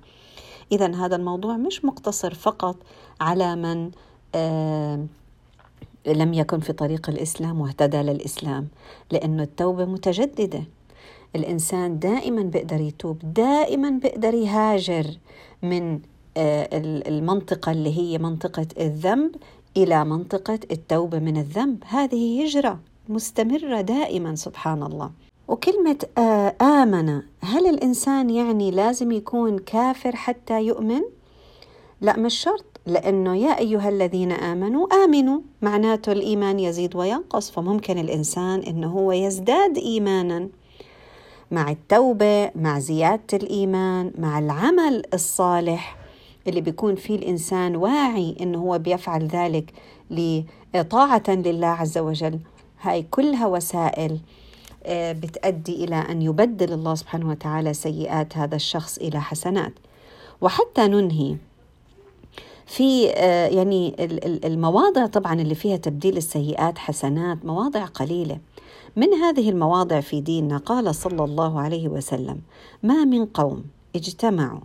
إذا 0.73 0.95
هذا 0.95 1.17
الموضوع 1.17 1.57
مش 1.57 1.85
مقتصر 1.85 2.35
فقط 2.35 2.77
على 3.21 3.57
من 3.57 3.91
لم 6.07 6.35
يكن 6.35 6.61
في 6.61 6.73
طريق 6.73 7.11
الإسلام 7.11 7.61
واهتدى 7.61 7.97
للإسلام 7.97 8.69
لأن 9.11 9.41
التوبة 9.41 9.85
متجددة. 9.85 10.65
الإنسان 11.37 11.99
دائما 11.99 12.43
بيقدر 12.43 12.81
يتوب 12.81 13.19
دائما 13.35 13.91
بيقدر 13.91 14.35
يهاجر 14.35 15.07
من 15.63 16.01
آه، 16.37 16.69
المنطقة 17.09 17.73
اللي 17.73 17.99
هي 17.99 18.19
منطقة 18.19 18.67
الذنب 18.81 19.37
إلى 19.77 20.05
منطقة 20.05 20.59
التوبة 20.71 21.19
من 21.19 21.37
الذنب. 21.37 21.85
هذه 21.87 22.45
هجرة 22.45 22.79
مستمرة 23.09 23.81
دائما 23.81 24.35
سبحان 24.35 24.83
الله. 24.83 25.11
وكلمة 25.49 25.99
آه، 26.19 26.55
آمن. 26.63 27.23
هل 27.41 27.67
الإنسان 27.67 28.31
يعني 28.31 28.71
لازم 28.71 29.13
يكون 29.13 29.59
كافر 29.59 30.17
حتى 30.17 30.63
يؤمن؟ 30.63 31.01
لا 32.01 32.17
مش 32.17 32.35
شرط 32.35 32.65
لأنه 32.87 33.37
يا 33.37 33.59
أيها 33.59 33.89
الذين 33.89 34.33
آمنوا 34.33 35.05
آمنوا. 35.05 35.41
معناته 35.63 36.13
الإيمان 36.13 36.59
يزيد 36.61 36.97
وينقص 36.97 37.51
فممكن 37.51 37.99
الإنسان 37.99 38.61
إنه 38.61 38.89
هو 38.91 39.13
يزداد 39.13 39.79
إيمانا. 39.79 40.49
مع 41.51 41.71
التوبة 41.71 42.51
مع 42.55 42.79
زيادة 42.79 43.23
الإيمان 43.33 44.13
مع 44.19 44.39
العمل 44.39 45.03
الصالح 45.15 45.97
اللي 46.47 46.61
بيكون 46.61 46.95
فيه 46.95 47.17
الإنسان 47.17 47.77
واعي 47.77 48.37
إنه 48.41 48.59
هو 48.59 48.79
بيفعل 48.79 49.27
ذلك 49.27 49.73
لطاعة 50.75 51.23
لله 51.29 51.67
عز 51.67 51.99
وجل. 51.99 52.39
هاي 52.81 53.03
كلها 53.11 53.47
وسائل 53.47 54.19
آه، 54.87 55.13
بتأدي 55.13 55.85
إلى 55.85 55.97
أن 55.97 56.23
يبدل 56.23 56.73
الله 56.73 56.95
سبحانه 56.95 57.31
وتعالى 57.31 57.75
سيئات 57.75 58.37
هذا 58.37 58.57
الشخص 58.57 58.99
إلى 58.99 59.21
حسنات. 59.21 59.73
وحتى 60.41 60.87
ننهي 60.87 61.37
في 62.67 63.11
آه، 63.11 63.47
يعني 63.47 63.95
المواضع 64.45 65.07
طبعا 65.07 65.41
اللي 65.41 65.55
فيها 65.55 65.77
تبديل 65.77 66.17
السيئات 66.17 66.79
حسنات 66.79 67.45
مواضع 67.45 67.85
قليلة. 67.85 68.39
من 68.97 69.15
هذه 69.15 69.51
المواضع 69.51 70.01
في 70.01 70.21
ديننا 70.21 70.57
قال 70.57 70.95
صلى 70.95 71.25
الله 71.25 71.61
عليه 71.61 71.89
وسلم 71.89 72.41
ما 72.83 73.05
من 73.05 73.27
قوم 73.27 73.65
اجتمعوا 73.97 74.61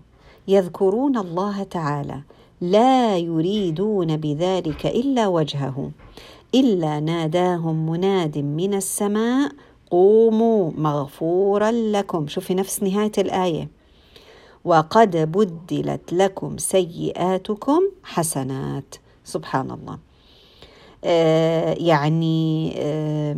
يذكرون 0.48 1.18
الله 1.18 1.64
تعالى 1.64 2.22
لا 2.62 3.18
يريدون 3.18 4.18
بذلك 4.18 4.86
إلا 4.86 5.28
وجهه 5.28 5.92
إلا 6.56 7.00
ناداهم 7.00 7.90
مناد 7.90 8.38
من 8.38 8.74
السماء 8.74 9.52
قوموا 9.92 10.72
مغفورا 10.78 11.72
لكم. 11.72 12.28
شوفي 12.28 12.54
نفس 12.54 12.84
نهاية 12.84 13.12
الآية. 13.18 13.68
وقد 14.66 15.18
بدلت 15.18 16.14
لكم 16.14 16.58
سيئاتكم 16.58 17.82
حسنات. 18.04 18.96
سبحان 19.24 19.72
الله 19.72 19.98
آه 21.04 21.74
يعني 21.80 22.74
آه 22.78 23.38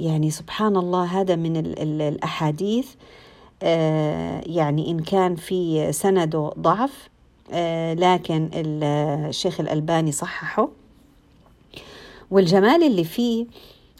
يعني 0.00 0.30
سبحان 0.30 0.76
الله 0.76 1.04
هذا 1.04 1.36
من 1.36 1.56
الأحاديث. 1.56 2.88
آه 3.62 4.42
يعني 4.46 4.90
إن 4.90 5.00
كان 5.00 5.36
في 5.36 5.92
سنده 5.92 6.52
ضعف 6.58 7.08
لكن 7.98 8.50
الشيخ 8.54 9.60
الألباني 9.60 10.12
صححه. 10.12 10.68
والجمال 12.30 12.82
اللي 12.82 13.04
فيه 13.04 13.46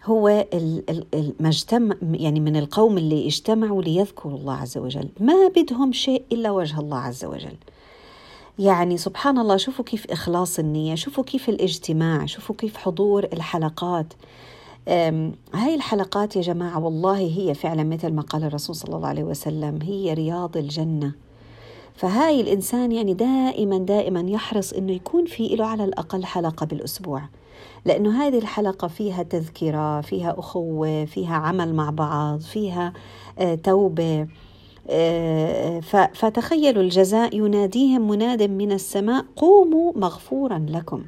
هو 0.04 0.46
المجتمع 1.14 1.96
يعني 2.12 2.40
من 2.40 2.56
القوم 2.56 2.98
اللي 2.98 3.26
اجتمعوا 3.26 3.82
ليذكروا 3.82 4.38
الله 4.38 4.54
عز 4.54 4.78
وجل. 4.78 5.08
ما 5.20 5.48
بدهم 5.56 5.92
شيء 5.92 6.22
إلا 6.32 6.50
وجه 6.50 6.80
الله 6.80 6.98
عز 6.98 7.24
وجل. 7.24 7.56
يعني 8.58 8.96
سبحان 8.96 9.38
الله 9.38 9.56
شوفوا 9.56 9.84
كيف 9.84 10.10
إخلاص 10.10 10.58
النية 10.58 10.94
شوفوا 10.94 11.24
كيف 11.24 11.48
الاجتماع 11.48 12.26
شوفوا 12.26 12.54
كيف 12.54 12.76
حضور 12.76 13.24
الحلقات. 13.24 14.06
هاي 15.54 15.74
الحلقات 15.74 16.36
يا 16.36 16.40
جماعة 16.40 16.84
والله 16.84 17.16
هي 17.16 17.54
فعلا 17.54 17.84
مثل 17.84 18.12
ما 18.12 18.22
قال 18.22 18.44
الرسول 18.44 18.76
صلى 18.76 18.96
الله 18.96 19.08
عليه 19.08 19.24
وسلم 19.24 19.78
هي 19.82 20.14
رياض 20.14 20.56
الجنة. 20.56 21.12
فهاي 21.94 22.40
الإنسان 22.40 22.92
يعني 22.92 23.14
دائما 23.14 23.78
دائما 23.78 24.30
يحرص 24.30 24.72
أنه 24.72 24.92
يكون 24.92 25.24
في 25.24 25.56
له 25.56 25.66
على 25.66 25.84
الأقل 25.84 26.24
حلقة 26.24 26.66
بالأسبوع. 26.66 27.22
لأنه 27.84 28.22
هذه 28.26 28.38
الحلقة 28.38 28.88
فيها 28.88 29.22
تذكرة 29.22 30.00
فيها 30.00 30.34
أخوة 30.38 31.04
فيها 31.04 31.34
عمل 31.34 31.74
مع 31.74 31.90
بعض 31.90 32.40
فيها 32.40 32.92
آه، 33.38 33.54
توبة 33.54 34.26
آه، 34.88 35.80
فتخيلوا 36.14 36.82
الجزاء 36.82 37.36
يناديهم 37.36 38.08
مناد 38.08 38.42
من 38.42 38.72
السماء 38.72 39.24
قوموا 39.36 39.92
مغفورا 39.96 40.66
لكم. 40.68 41.04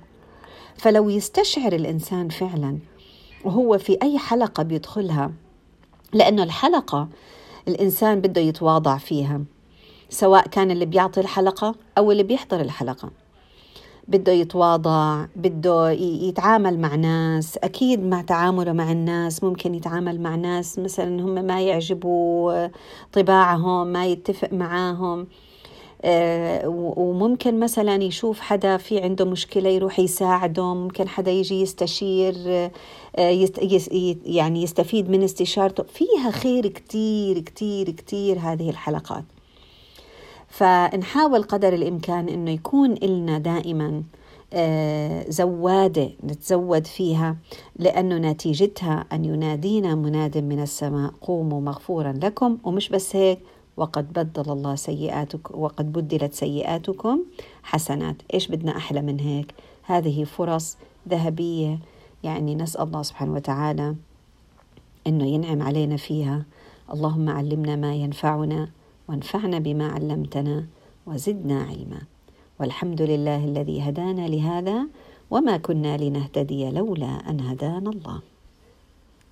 فلو 0.77 1.11
يستشعر 1.11 1.73
الإنسان 1.73 2.29
فعلا 2.29 2.79
وهو 3.45 3.79
في 3.79 3.99
أي 4.03 4.19
حلقة 4.19 4.63
بيدخلها 4.63 5.33
لأنه 6.13 6.43
الحلقة 6.43 7.09
الإنسان 7.69 8.21
بده 8.21 8.41
يتواضع 8.41 8.99
فيها 8.99 9.41
سواء 10.11 10.47
كان 10.47 10.71
اللي 10.71 10.87
بيعطي 10.87 11.21
الحلقة 11.21 11.75
أو 11.99 12.13
اللي 12.13 12.23
بيحضر 12.23 12.61
الحلقة. 12.61 13.11
بده 14.09 14.33
يتواضع 14.33 15.27
بده 15.37 15.91
يتعامل 15.91 16.79
مع 16.81 16.95
ناس. 16.95 17.57
أكيد 17.57 18.05
مع 18.05 18.23
تعامله 18.23 18.73
مع 18.73 18.93
الناس 18.93 19.45
ممكن 19.45 19.75
يتعامل 19.75 20.21
مع 20.21 20.35
ناس 20.35 20.79
مثلا 20.79 21.23
هم 21.23 21.45
ما 21.45 21.61
يعجبوا 21.63 22.69
طباعهم 23.13 23.87
ما 23.87 24.07
يتفق 24.07 24.53
معاهم. 24.53 25.27
آه، 26.05 26.69
وممكن 26.97 27.61
مثلا 27.61 28.03
يشوف 28.03 28.41
حدا 28.41 28.77
في 28.77 29.01
عنده 29.01 29.25
مشكلة 29.25 29.69
يروح 29.71 29.99
يساعده 29.99 30.75
ممكن 30.75 31.09
حدا 31.09 31.31
يجي 31.31 31.61
يستشير 31.61 32.35
آه، 33.17 33.49
يعني 34.25 34.63
يستفيد 34.63 35.11
من 35.11 35.23
استشارته. 35.23 35.83
فيها 35.83 36.31
خير 36.31 36.67
كتير 36.67 37.39
كتير 37.39 37.91
كتير 37.91 38.39
هذه 38.39 38.71
الحلقات. 38.71 39.25
فنحاول 40.53 41.43
قدر 41.43 41.73
الإمكان 41.73 42.29
أنه 42.29 42.51
يكون 42.51 42.93
إلنا 42.93 43.39
دائما 43.39 44.03
آه، 44.53 45.25
زوادة 45.29 46.11
نتزود 46.25 46.87
فيها 46.87 47.37
لأنه 47.77 48.31
نتيجتها 48.31 49.05
أن 49.13 49.25
ينادينا 49.25 49.95
مناد 49.95 50.39
من 50.39 50.63
السماء 50.63 51.13
قوموا 51.21 51.61
مغفورا 51.61 52.13
لكم. 52.23 52.59
ومش 52.65 52.89
بس 52.89 53.17
هيك 53.17 53.39
وقد 53.77 54.13
بدل 54.13 54.53
الله 54.53 54.75
سيئاتكم 54.75 55.61
وقد 55.61 55.93
بدلت 55.93 56.35
سيئاتكم 56.35 57.21
حسنات. 57.63 58.17
إيش 58.35 58.49
بدنا 58.49 58.77
أحلى 58.77 59.03
من 59.03 59.21
هيك؟ 59.21 59.55
هذه 59.83 60.25
فرص 60.25 60.77
ذهبية. 61.09 61.79
يعني 62.23 62.55
نسأل 62.55 62.83
الله 62.83 63.03
سبحانه 63.03 63.33
وتعالى 63.33 63.95
أنه 65.07 65.25
ينعم 65.27 65.63
علينا 65.63 65.97
فيها. 65.97 66.45
اللهم 66.93 67.29
علمنا 67.29 67.77
ما 67.77 67.95
ينفعنا. 67.95 68.82
وانفعنا 69.09 69.59
بما 69.59 69.87
علمتنا 69.89 70.67
وزدنا 71.07 71.63
علما. 71.63 72.01
والحمد 72.61 73.03
لله 73.03 73.45
الذي 73.45 73.83
هدانا 73.83 74.29
لهذا 74.29 74.87
وما 75.31 75.57
كنا 75.57 75.97
لنهتدي 75.97 76.71
لولا 76.71 77.31
أن 77.31 77.41
هدانا 77.41 77.91
الله. 77.91 78.32